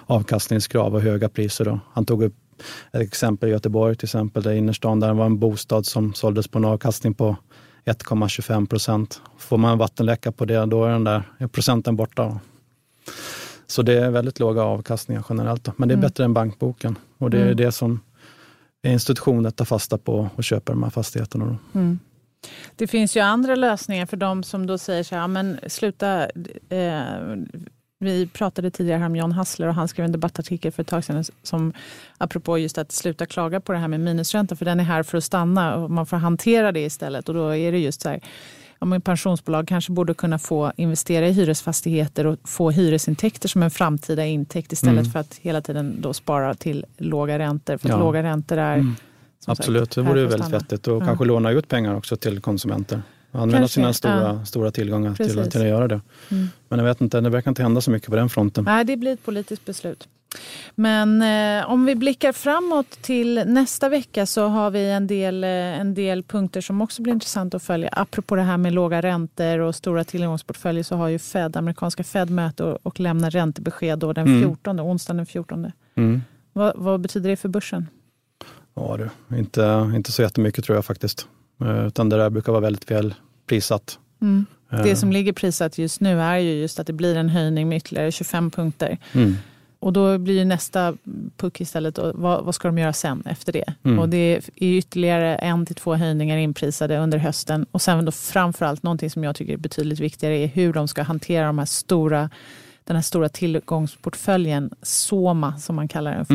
avkastningskrav 0.06 0.94
och 0.94 1.00
höga 1.00 1.28
priser. 1.28 1.64
Då. 1.64 1.80
Han 1.92 2.04
tog 2.06 2.22
upp 2.22 2.34
ett 2.92 3.00
exempel 3.00 3.48
i 3.48 3.52
Göteborg 3.52 3.96
till 3.96 4.06
exempel, 4.06 4.42
där 4.42 4.52
innerstan, 4.52 5.00
där 5.00 5.14
var 5.14 5.26
en 5.26 5.38
bostad 5.38 5.86
som 5.86 6.14
såldes 6.14 6.48
på 6.48 6.58
en 6.58 6.64
avkastning 6.64 7.14
på 7.14 7.36
1,25 7.84 8.66
procent. 8.66 9.20
Får 9.38 9.58
man 9.58 9.72
en 9.72 9.78
vattenläcka 9.78 10.32
på 10.32 10.44
det, 10.44 10.66
då 10.66 10.84
är 10.84 10.90
den 10.90 11.04
där 11.04 11.22
procenten 11.52 11.96
borta. 11.96 12.40
Så 13.66 13.82
det 13.82 13.92
är 14.04 14.10
väldigt 14.10 14.40
låga 14.40 14.62
avkastningar 14.62 15.24
generellt. 15.28 15.64
Då. 15.64 15.72
Men 15.76 15.88
det 15.88 15.92
är 15.92 15.96
Mm. 15.96 16.08
bättre 16.08 16.24
än 16.24 16.34
bankboken. 16.34 16.98
Och 17.18 17.30
det 17.30 17.38
är 17.38 17.42
Mm. 17.42 17.56
det 17.56 17.72
som 17.72 18.00
institutioner 18.86 19.50
tar 19.50 19.64
fasta 19.64 19.98
på 19.98 20.28
och 20.34 20.44
köper 20.44 20.72
de 20.72 20.82
här 20.82 20.90
fastigheterna. 20.90 21.56
Mm. 21.74 21.98
Det 22.76 22.86
finns 22.86 23.16
ju 23.16 23.20
andra 23.20 23.54
lösningar 23.54 24.06
för 24.06 24.16
de 24.16 24.42
som 24.42 24.66
då 24.66 24.78
säger 24.78 25.02
så 25.02 25.14
här, 25.14 25.28
men 25.28 25.58
sluta. 25.68 26.22
Eh, 26.68 27.02
vi 28.02 28.26
pratade 28.26 28.70
tidigare 28.70 29.06
om 29.06 29.16
John 29.16 29.32
Hassler 29.32 29.66
och 29.68 29.74
han 29.74 29.88
skrev 29.88 30.04
en 30.04 30.12
debattartikel 30.12 30.72
för 30.72 30.82
ett 30.82 30.88
tag 30.88 31.04
sedan 31.04 31.24
som 31.42 31.72
apropå 32.18 32.58
just 32.58 32.78
att 32.78 32.92
sluta 32.92 33.26
klaga 33.26 33.60
på 33.60 33.72
det 33.72 33.78
här 33.78 33.88
med 33.88 34.00
minusränta 34.00 34.56
för 34.56 34.64
den 34.64 34.80
är 34.80 34.84
här 34.84 35.02
för 35.02 35.18
att 35.18 35.24
stanna 35.24 35.74
och 35.76 35.90
man 35.90 36.06
får 36.06 36.16
hantera 36.16 36.72
det 36.72 36.80
istället 36.80 37.28
och 37.28 37.34
då 37.34 37.48
är 37.56 37.72
det 37.72 37.78
just 37.78 38.00
så 38.02 38.08
här 38.08 38.20
ja, 38.78 38.86
men 38.86 39.00
pensionsbolag 39.00 39.68
kanske 39.68 39.92
borde 39.92 40.14
kunna 40.14 40.38
få 40.38 40.72
investera 40.76 41.28
i 41.28 41.32
hyresfastigheter 41.32 42.26
och 42.26 42.38
få 42.44 42.70
hyresintäkter 42.70 43.48
som 43.48 43.62
en 43.62 43.70
framtida 43.70 44.26
intäkt 44.26 44.72
istället 44.72 45.00
Mm. 45.00 45.12
för 45.12 45.18
att 45.20 45.34
hela 45.42 45.60
tiden 45.60 45.96
då 46.00 46.12
spara 46.12 46.54
till 46.54 46.84
låga 46.96 47.38
räntor. 47.38 47.76
För 47.76 47.88
Ja. 47.88 47.98
låga 47.98 48.22
räntor 48.22 48.58
är 48.58 48.74
Mm. 48.74 48.94
som 49.38 49.56
sagt, 49.56 49.60
Absolut, 49.60 49.90
det 49.90 50.02
vore 50.02 50.26
väldigt 50.26 50.50
vettigt. 50.50 50.86
Och 50.88 51.02
Ja. 51.02 51.06
kanske 51.06 51.24
låna 51.24 51.50
ut 51.50 51.68
pengar 51.68 51.94
också 51.96 52.16
till 52.16 52.40
konsumenter. 52.40 53.02
Använda 53.32 53.58
Kanske, 53.58 53.74
sina 53.74 53.92
stora, 53.92 54.22
ja. 54.22 54.44
stora 54.44 54.70
tillgångar 54.70 55.14
till, 55.14 55.26
Precis. 55.26 55.52
till 55.52 55.60
att 55.60 55.66
göra 55.66 55.88
det. 55.88 56.00
Mm. 56.30 56.48
Men 56.68 56.78
jag 56.78 56.86
vet 56.86 57.00
inte, 57.00 57.20
det 57.20 57.30
verkar 57.30 57.50
inte 57.50 57.62
hända 57.62 57.80
så 57.80 57.90
mycket 57.90 58.10
på 58.10 58.16
den 58.16 58.28
fronten. 58.28 58.64
Nej, 58.64 58.84
det 58.84 58.96
blir 58.96 59.12
ett 59.12 59.24
politiskt 59.24 59.64
beslut. 59.64 60.08
Men 60.74 61.22
eh, 61.22 61.70
om 61.70 61.86
vi 61.86 61.94
blickar 61.94 62.32
framåt 62.32 62.90
till 62.90 63.42
nästa 63.46 63.88
vecka 63.88 64.26
så 64.26 64.46
har 64.46 64.70
vi 64.70 64.90
en 64.90 65.06
del, 65.06 65.44
eh, 65.44 65.50
en 65.50 65.94
del 65.94 66.22
punkter 66.22 66.60
som 66.60 66.80
också 66.80 67.02
blir 67.02 67.12
intressant 67.12 67.54
att 67.54 67.62
följa. 67.62 67.88
Apropå 67.92 68.36
det 68.36 68.42
här 68.42 68.56
med 68.56 68.72
låga 68.72 69.02
räntor 69.02 69.58
och 69.58 69.74
stora 69.74 70.04
tillgångsportföljer 70.04 70.82
så 70.82 70.96
har 70.96 71.08
ju 71.08 71.18
Fed, 71.18 71.56
amerikanska 71.56 72.04
Fed 72.04 72.30
möte 72.30 72.64
och, 72.64 72.78
och 72.82 73.00
lämnar 73.00 73.30
räntebesked 73.30 73.98
då 73.98 74.12
den 74.12 74.26
Mm. 74.26 74.42
14, 74.42 74.80
onsdagen 74.80 75.16
den 75.16 75.26
14. 75.26 75.72
Mm. 75.94 76.22
Vad, 76.52 76.72
vad 76.76 77.00
betyder 77.00 77.30
det 77.30 77.36
för 77.36 77.48
börsen? 77.48 77.86
Ja, 78.74 78.96
du, 79.28 79.36
inte, 79.36 79.90
inte 79.94 80.12
så 80.12 80.22
jättemycket 80.22 80.64
tror 80.64 80.76
jag 80.76 80.84
faktiskt. 80.84 81.26
Eh, 81.60 81.86
Utan 81.86 82.08
det 82.08 82.16
där 82.16 82.30
brukar 82.30 82.52
vara 82.52 82.62
väldigt 82.62 82.90
väl 82.90 83.14
prissatt. 83.46 83.98
Mm. 84.22 84.46
Eh, 84.72 84.82
Det 84.82 84.96
som 84.96 85.12
ligger 85.12 85.32
prissatt 85.32 85.78
just 85.78 86.00
nu 86.00 86.20
är 86.20 86.36
ju 86.38 86.52
just 86.60 86.80
att 86.80 86.86
det 86.86 86.92
blir 86.92 87.16
en 87.16 87.28
höjning 87.28 87.68
med 87.68 87.76
ytterligare 87.76 88.12
25 88.12 88.50
punkter. 88.50 88.98
Mm. 89.12 89.34
Och 89.82 89.92
då 89.92 90.18
blir 90.18 90.34
ju 90.34 90.44
nästa 90.44 90.96
puck 91.36 91.60
istället, 91.60 91.98
vad, 92.14 92.44
vad 92.44 92.54
ska 92.54 92.68
de 92.68 92.78
göra 92.78 92.92
sen 92.92 93.22
efter 93.26 93.52
det? 93.52 93.74
Mm. 93.82 93.98
Och 93.98 94.08
det 94.08 94.16
är 94.36 94.42
ytterligare 94.56 95.36
en 95.36 95.66
till 95.66 95.74
två 95.76 95.94
höjningar 95.94 96.36
inprisade 96.36 96.98
under 96.98 97.18
hösten. 97.18 97.66
Och 97.70 97.82
sen 97.82 98.04
då 98.04 98.12
framförallt 98.12 98.82
någonting 98.82 99.10
som 99.10 99.24
jag 99.24 99.36
tycker 99.36 99.52
är 99.52 99.56
betydligt 99.56 100.00
viktigare 100.00 100.38
är 100.38 100.46
hur 100.46 100.72
de 100.72 100.88
ska 100.88 101.02
hantera 101.02 101.46
de 101.46 101.58
här 101.58 101.66
stora, 101.66 102.30
den 102.84 102.96
här 102.96 103.02
stora 103.02 103.28
tillgångsportföljen, 103.28 104.70
SOMA 104.82 105.58
som 105.58 105.76
man 105.76 105.88
kallar 105.88 106.14
den 106.14 106.26
för. 106.26 106.34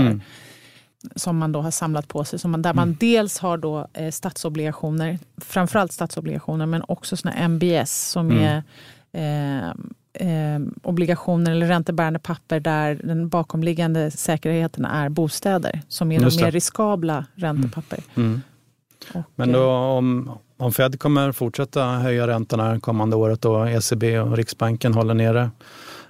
Mm. 1.05 1.11
Som 1.15 1.37
man 1.37 1.51
då 1.51 1.61
har 1.61 1.71
samlat 1.71 2.07
på 2.07 2.23
sig. 2.23 2.39
Som 2.39 2.51
man, 2.51 2.61
där 2.61 2.73
man 2.73 2.97
dels 2.99 3.39
har 3.39 3.57
då 3.57 3.87
eh, 3.93 4.11
statsobligationer, 4.11 5.19
framförallt 5.41 5.91
statsobligationer 5.91 6.65
men 6.65 6.83
också 6.87 7.17
såna 7.17 7.33
MBS 7.47 8.09
som 8.11 8.31
Mm. 8.31 8.43
är 8.43 8.63
eh, 9.13 9.69
eh, 10.13 10.59
obligationer 10.83 11.51
eller 11.51 11.67
räntebärande 11.67 12.19
papper 12.19 12.59
där 12.59 12.99
den 13.03 13.29
bakomliggande 13.29 14.11
säkerheten 14.11 14.85
är 14.85 15.09
bostäder 15.09 15.81
som 15.87 16.11
är 16.11 16.19
de 16.19 16.29
det. 16.29 16.43
mer 16.43 16.51
riskabla 16.51 17.25
räntepapper. 17.35 17.99
Mm. 18.15 18.41
Och, 19.13 19.21
Men 19.35 19.51
då, 19.51 19.59
eh, 19.63 19.67
om, 19.67 20.31
om 20.57 20.73
Fed 20.73 20.99
kommer 20.99 21.31
fortsätta 21.31 21.85
höja 21.85 22.27
räntorna 22.27 22.79
kommande 22.79 23.15
året 23.15 23.45
och 23.45 23.69
ECB 23.69 24.19
och 24.19 24.37
Riksbanken 24.37 24.93
håller 24.93 25.13
nere 25.13 25.51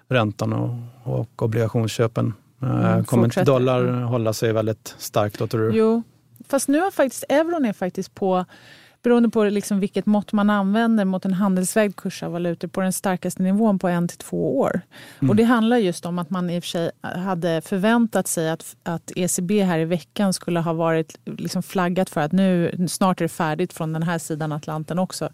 räntan 0.09 0.53
och, 0.53 0.75
och 1.03 1.41
obligationsköpen, 1.41 2.33
Mm, 2.61 3.05
kommer 3.05 3.23
inte 3.23 3.43
dollar 3.43 4.01
hålla 4.01 4.33
sig 4.33 4.53
väldigt 4.53 4.95
starkt 4.97 5.39
då 5.39 5.47
tror 5.47 5.69
du? 5.69 5.77
Jo, 5.77 6.03
fast 6.47 6.67
nu 6.67 6.79
har 6.79 6.91
faktiskt 6.91 7.23
euron 7.29 7.65
är 7.65 7.73
faktiskt 7.73 8.15
på 8.15 8.45
beroende 9.05 9.29
på 9.29 9.43
liksom 9.43 9.79
vilket 9.79 10.05
mått 10.05 10.33
man 10.33 10.49
använder 10.49 11.05
mot 11.05 11.25
en 11.25 11.33
handelsvägd 11.33 11.95
kurs 11.95 12.23
av 12.23 12.31
valutor 12.31 12.67
på 12.67 12.81
den 12.81 12.93
starkaste 12.93 13.43
nivån 13.43 13.79
på 13.79 13.87
en 13.87 14.07
till 14.07 14.17
två 14.17 14.59
år. 14.59 14.81
Mm. 15.19 15.29
Och 15.29 15.35
det 15.35 15.43
handlar 15.43 15.77
just 15.77 16.05
om 16.05 16.19
att 16.19 16.29
man 16.29 16.49
i 16.49 16.59
och 16.59 16.63
för 16.63 16.67
sig 16.67 16.91
hade 17.01 17.61
förväntat 17.61 18.27
sig 18.27 18.49
att, 18.49 18.75
att 18.83 19.11
ECB 19.15 19.63
här 19.63 19.79
i 19.79 19.85
veckan 19.85 20.33
skulle 20.33 20.59
ha 20.59 20.73
varit 20.73 21.19
liksom 21.25 21.63
flaggat 21.63 22.09
för 22.09 22.21
att 22.21 22.31
nu 22.31 22.75
snart 22.89 23.21
är 23.21 23.25
det 23.25 23.29
färdigt 23.29 23.73
från 23.73 23.93
den 23.93 24.03
här 24.03 24.17
sidan 24.17 24.51
Atlanten 24.51 24.99
också. 24.99 25.29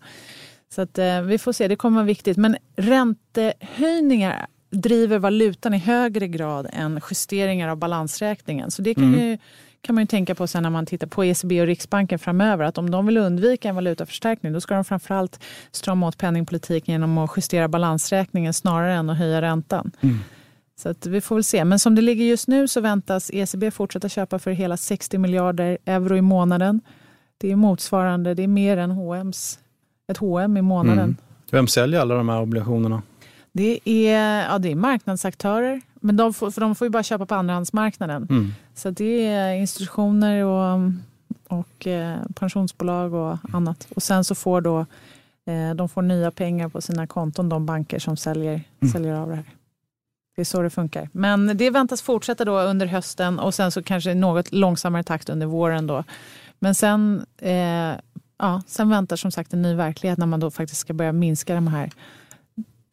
Så 0.76 0.82
att, 0.82 0.98
eh, 0.98 1.22
vi 1.22 1.38
får 1.38 1.54
se, 1.54 1.68
det 1.68 1.76
kommer 1.76 1.96
vara 1.96 2.06
viktigt. 2.06 2.38
Men 2.38 2.58
räntehöjningar 2.76 4.48
driver 4.72 5.20
valutan 5.20 5.74
i 5.74 5.78
högre 5.78 6.28
grad 6.28 6.68
än 6.74 7.00
justeringar 7.10 7.68
av 7.70 7.78
balansräkningen. 7.78 8.72
Så 8.72 8.82
det 8.82 8.94
kan, 8.94 9.04
Mm. 9.04 9.20
ju, 9.20 9.38
kan 9.82 9.96
man 9.96 10.02
ju 10.04 10.08
tänka 10.08 10.36
på 10.36 10.48
sen 10.48 10.64
när 10.64 10.70
man 10.70 10.86
tittar 10.86 11.08
på 11.08 11.24
ECB 11.26 11.62
och 11.62 11.68
Riksbanken 11.68 12.20
framöver. 12.20 12.64
Att 12.66 12.78
om 12.78 12.92
de 12.92 13.06
vill 13.06 13.18
undvika 13.18 13.70
en 13.70 13.76
valutaförstärkning 13.76 14.54
då 14.54 14.62
ska 14.62 14.76
de 14.76 14.84
framförallt 14.86 15.40
strama 15.72 16.08
åt 16.08 16.18
penningpolitiken 16.18 16.92
genom 16.94 17.18
att 17.18 17.32
justera 17.38 17.68
balansräkningen 17.68 18.54
snarare 18.54 18.94
än 18.94 19.10
att 19.10 19.18
höja 19.18 19.42
räntan. 19.42 19.92
Mm. 20.02 20.20
Så 20.76 20.90
att 20.90 21.06
vi 21.06 21.22
får 21.22 21.36
väl 21.36 21.44
se. 21.44 21.66
Men 21.66 21.80
som 21.80 21.96
det 21.96 22.02
ligger 22.02 22.26
just 22.26 22.48
nu 22.48 22.68
så 22.68 22.82
väntas 22.82 23.30
ECB 23.34 23.72
fortsätta 23.72 24.10
köpa 24.10 24.40
för 24.40 24.52
hela 24.52 24.78
60 24.78 25.18
miljarder 25.18 25.78
euro 25.86 26.18
i 26.18 26.22
månaden. 26.22 26.82
Det 27.38 27.52
är 27.52 27.56
motsvarande, 27.56 28.34
det 28.34 28.44
är 28.44 28.48
mer 28.48 28.78
än 28.78 28.92
H&M's, 28.92 29.60
ett 30.12 30.18
H&M 30.18 30.58
i 30.58 30.62
månaden. 30.62 31.04
Mm. 31.04 31.16
Vem 31.52 31.68
säljer 31.68 32.00
alla 32.00 32.16
de 32.16 32.30
här 32.30 32.42
obligationerna? 32.42 33.02
Det 33.54 33.80
är, 33.90 34.44
ja, 34.52 34.60
det 34.60 34.72
är 34.72 34.76
marknadsaktörer, 34.76 35.82
men 35.94 36.18
de 36.18 36.34
får, 36.34 36.52
för 36.52 36.62
de 36.62 36.76
får 36.76 36.86
ju 36.86 36.90
bara 36.90 37.04
köpa 37.04 37.26
på 37.26 37.36
andrahandsmarknaden. 37.36 38.28
Mm. 38.30 38.54
Så 38.76 38.90
det 38.90 39.26
är 39.26 39.54
institutioner 39.54 40.44
och, 40.46 40.92
och 41.48 41.88
eh, 41.88 42.18
pensionsbolag 42.36 43.14
och 43.14 43.38
annat. 43.54 43.88
Och 43.96 44.04
sen 44.04 44.24
så 44.24 44.36
får 44.36 44.62
då, 44.62 44.80
eh, 45.46 45.76
de 45.76 45.90
får 45.90 46.02
nya 46.02 46.32
pengar 46.32 46.70
på 46.70 46.82
sina 46.82 47.08
konton, 47.08 47.50
de 47.50 47.66
banker 47.66 48.00
som 48.00 48.18
säljer, 48.18 48.62
Mm. 48.82 48.92
säljer 48.94 49.14
av 49.14 49.30
det 49.30 49.36
här. 49.36 49.46
Det 50.36 50.42
är 50.42 50.46
så 50.46 50.62
det 50.62 50.70
funkar. 50.70 51.10
Men 51.12 51.58
det 51.58 51.70
väntas 51.70 52.02
fortsätta 52.02 52.46
då 52.46 52.60
under 52.60 52.86
hösten 52.86 53.40
och 53.40 53.54
sen 53.54 53.72
så 53.72 53.84
kanske 53.84 54.14
något 54.14 54.52
långsammare 54.52 55.04
takt 55.04 55.30
under 55.30 55.48
våren. 55.48 55.88
Då. 55.88 56.04
Men 56.60 56.76
sen, 56.76 57.26
eh, 57.38 57.94
ja, 58.38 58.62
sen 58.68 58.90
väntar 58.90 59.16
som 59.16 59.32
sagt 59.32 59.54
en 59.54 59.62
ny 59.62 59.74
verklighet 59.76 60.18
när 60.18 60.26
man 60.26 60.40
då 60.40 60.52
faktiskt 60.52 60.82
ska 60.82 60.94
börja 60.94 61.12
minska 61.12 61.56
de 61.56 61.68
här 61.68 61.92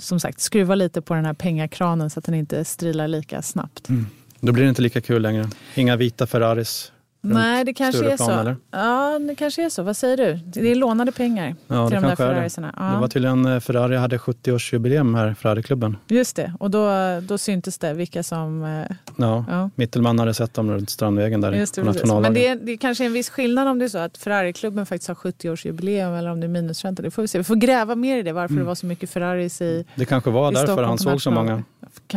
som 0.02 0.20
sagt, 0.20 0.40
skruva 0.40 0.74
lite 0.74 1.02
på 1.02 1.14
den 1.14 1.24
här 1.24 1.34
pengakranen 1.34 2.10
så 2.10 2.18
att 2.18 2.24
den 2.24 2.34
inte 2.34 2.64
strilar 2.64 3.08
lika 3.08 3.42
snabbt. 3.42 3.88
Mm. 3.88 4.06
Då 4.40 4.52
blir 4.52 4.64
det 4.64 4.68
inte 4.68 4.82
lika 4.82 5.00
kul 5.00 5.22
längre. 5.22 5.48
Inga 5.74 5.96
vita 5.96 6.26
Ferraris. 6.26 6.92
Nej, 7.20 7.64
det 7.64 7.74
kanske 7.74 8.12
är 8.12 8.16
så. 8.16 8.30
eller? 8.30 8.56
Ja, 8.70 9.18
det 9.18 9.34
kanske 9.34 9.64
är 9.64 9.68
så. 9.68 9.82
Vad 9.82 9.96
säger 9.96 10.16
du? 10.16 10.34
Det 10.44 10.70
är 10.70 10.74
lånade 10.74 11.12
pengar 11.12 11.54
Ja, 11.66 11.88
till 11.88 11.94
det 11.94 12.00
de 12.00 12.00
där 12.00 12.08
kanske 12.08 12.24
är 12.24 12.28
det. 12.28 12.34
Ferrarisarna. 12.34 12.74
Var 12.76 13.02
Ja, 13.02 13.08
tydligen 13.08 13.46
eh, 13.46 13.60
Ferrari 13.60 13.96
hade 13.96 14.16
70-årsjubileum 14.18 15.16
här, 15.16 15.34
Ferrariklubben. 15.34 15.96
just 16.08 16.36
det. 16.36 16.52
Och 16.60 16.70
då, 16.70 16.88
då 17.22 17.38
syntes 17.38 17.78
det 17.78 17.92
vilka 17.94 18.22
som... 18.22 18.64
eh, 18.64 18.96
Ja, 19.16 19.44
Ja, 19.48 19.70
Mittelman 19.74 20.18
hade 20.18 20.34
sett 20.34 20.54
dem 20.54 20.70
runt 20.70 20.90
Strandvägen 20.90 21.40
där 21.40 21.52
just 21.52 21.74
det, 21.74 21.82
på. 22.06 22.20
Men 22.20 22.34
det 22.34 22.46
är, 22.48 22.56
det 22.56 22.72
är 22.72 22.76
kanske 22.76 23.04
en 23.06 23.12
viss 23.12 23.30
skillnad 23.30 23.68
om 23.68 23.78
det 23.78 23.84
är 23.84 23.88
så 23.88 23.98
att 23.98 24.18
Ferrariklubben 24.18 24.86
faktiskt 24.86 25.08
har 25.08 25.14
70-årsjubileum 25.14 26.18
eller 26.18 26.30
om 26.30 26.40
det 26.40 26.46
är 26.46 26.48
minusränta. 26.48 27.02
Det 27.02 27.10
får 27.10 27.22
vi 27.22 27.28
se. 27.28 27.38
Vi 27.38 27.44
får 27.44 27.56
gräva 27.56 27.94
mer 27.94 28.18
i 28.18 28.22
det, 28.22 28.32
varför 28.32 28.52
Mm. 28.52 28.64
det 28.64 28.68
var 28.68 28.74
så 28.74 28.86
mycket 28.86 29.10
Ferraris 29.10 29.60
i, 29.60 29.84
Det 29.94 30.04
kanske 30.04 30.30
var 30.30 30.52
därför 30.52 30.82
han 30.82 30.98
såg 30.98 31.22
så 31.22 31.30
många. 31.30 31.62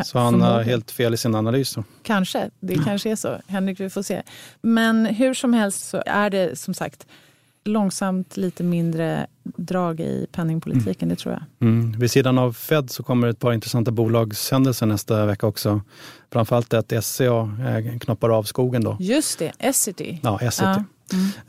Så 0.03 0.19
han 0.19 0.41
har 0.41 0.61
helt 0.61 0.91
fel 0.91 1.13
i 1.13 1.17
sin 1.17 1.35
analys. 1.35 1.73
Då. 1.75 1.83
Kanske, 2.11 2.49
det 2.59 2.75
kanske 2.85 3.11
är 3.11 3.15
så. 3.15 3.37
Henrik, 3.47 3.79
vi 3.79 3.89
får 3.89 4.01
se. 4.03 4.21
Men 4.61 5.05
hur 5.05 5.33
som 5.33 5.53
helst 5.53 5.89
så 5.89 6.03
är 6.05 6.29
det 6.29 6.59
som 6.59 6.73
sagt 6.73 7.07
långsamt 7.63 8.37
lite 8.37 8.63
mindre 8.63 9.27
drag 9.43 9.99
i 9.99 10.27
penningpolitiken, 10.31 11.09
det 11.09 11.15
tror 11.15 11.33
jag. 11.33 11.67
Mm. 11.69 11.91
Vid 11.99 12.11
sidan 12.11 12.37
av 12.37 12.53
Fed 12.53 12.89
så 12.91 13.03
kommer 13.03 13.27
ett 13.27 13.39
par 13.39 13.53
intressanta 13.53 13.91
bolagshändelser 13.91 14.85
nästa 14.85 15.25
vecka 15.25 15.47
också. 15.47 15.81
Framförallt 16.31 16.73
att 16.73 16.93
SCA 17.03 17.23
eh, 17.25 17.99
knoppar 17.99 18.29
av 18.29 18.43
skogen 18.43 18.83
då. 18.83 18.97
Just 18.99 19.39
det, 19.39 19.51
Essity. 19.59 20.19
Ja, 20.23 20.39
Essity. 20.41 20.65
Ja. 20.65 20.83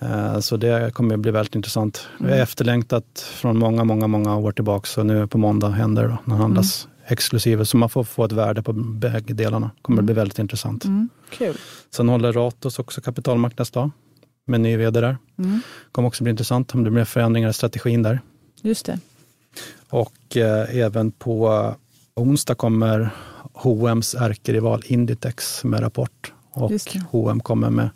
Mm. 0.00 0.34
Eh, 0.34 0.40
Så 0.40 0.56
det 0.56 0.94
kommer 0.94 1.14
att 1.14 1.20
bli 1.20 1.30
väldigt 1.30 1.54
intressant. 1.54 2.08
Mm. 2.20 2.32
efterlängtat 2.32 3.24
från 3.34 3.58
många, 3.58 3.84
många, 3.84 4.06
många 4.06 4.36
år 4.36 4.52
tillbaka. 4.52 4.86
Så 4.86 5.02
nu 5.02 5.26
på 5.26 5.38
måndag 5.38 5.68
händer 5.68 6.02
det 6.02 6.18
när 6.24 6.36
det 6.36 6.42
handlas 6.42 6.88
exklusive. 7.12 7.64
Så 7.66 7.76
man 7.76 7.88
får 7.88 8.04
få 8.04 8.24
ett 8.24 8.32
värde 8.32 8.62
på 8.62 8.72
bägge 8.72 9.34
delarna. 9.34 9.70
kommer 9.82 9.98
att 9.98 10.04
bli 10.04 10.14
väldigt 10.14 10.38
intressant. 10.38 10.84
Mm. 10.84 11.08
Kul. 11.30 11.56
Sen 11.90 12.08
håller 12.08 12.32
Ratos 12.32 12.78
också 12.78 13.00
kapitalmarknadsdag 13.00 13.90
med 14.46 14.60
ny 14.60 14.76
vd 14.76 15.00
där. 15.00 15.16
Mm. 15.38 15.60
kommer 15.92 16.08
också 16.08 16.24
bli 16.24 16.30
intressant 16.30 16.74
om 16.74 16.84
det 16.84 16.90
blir 16.90 17.04
förändringar 17.04 17.48
i 17.48 17.52
strategin 17.52 18.02
där. 18.02 18.20
Just 18.62 18.86
det. 18.86 18.98
Och 19.88 20.36
eh, 20.36 20.76
även 20.76 21.10
på 21.10 21.74
onsdag 22.14 22.54
kommer 22.54 23.10
H&M's 23.54 24.22
ärkerival 24.22 24.82
Inditex 24.86 25.64
med 25.64 25.82
rapport. 25.82 26.32
Och 26.50 26.70
det. 26.70 27.02
H&M 27.10 27.40
kommer 27.40 27.70
med 27.70 27.90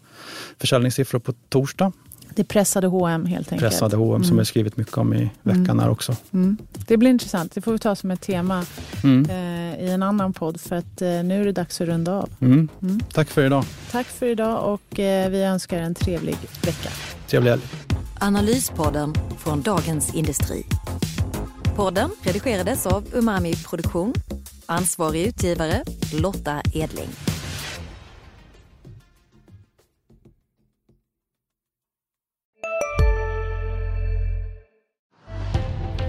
försäljningssiffror 0.58 1.18
på 1.18 1.32
torsdag. 1.48 1.92
Det 2.36 2.44
pressade 2.44 2.86
H&M 2.86 3.26
helt 3.26 3.52
enkelt. 3.52 3.70
Pressade 3.72 3.96
H&M 3.96 4.24
som 4.24 4.38
jag 4.38 4.46
skrivit 4.46 4.76
mycket 4.76 4.98
om 4.98 5.14
i 5.14 5.30
veckan 5.42 5.80
här 5.80 5.90
också. 5.90 6.16
Mm. 6.32 6.56
Det 6.86 6.96
blir 6.96 7.10
intressant. 7.10 7.52
Det 7.54 7.60
får 7.60 7.72
vi 7.72 7.78
ta 7.78 7.94
som 7.96 8.10
ett 8.10 8.20
tema 8.20 8.64
Mm. 9.04 9.30
eh, 9.30 9.84
i 9.86 9.90
en 9.90 10.02
annan 10.02 10.32
podd 10.32 10.60
för 10.60 10.76
att 10.76 11.02
eh, 11.02 11.08
nu 11.08 11.40
är 11.40 11.44
det 11.44 11.52
dags 11.52 11.80
att 11.80 11.86
runda 11.88 12.12
av. 12.14 12.28
Mm. 12.40 12.68
Mm. 12.82 13.00
Tack 13.12 13.28
för 13.30 13.46
idag. 13.46 13.64
Tack 13.90 14.06
för 14.06 14.26
idag 14.26 14.72
och 14.74 15.00
eh, 15.00 15.30
vi 15.30 15.42
önskar 15.42 15.78
en 15.78 15.94
trevlig 15.94 16.36
vecka. 16.64 16.88
Trevlig 17.26 17.50
helg. 17.50 17.62
Analyspodden 18.20 19.14
från 19.38 19.62
Dagens 19.62 20.14
Industri. 20.14 20.66
Podden 21.76 22.10
redigerades 22.22 22.86
av 22.86 23.04
Umami 23.12 23.54
Produktion. 23.54 24.14
Ansvarig 24.66 25.26
utgivare 25.26 25.84
Lotta 26.14 26.60
Edling. 26.74 27.08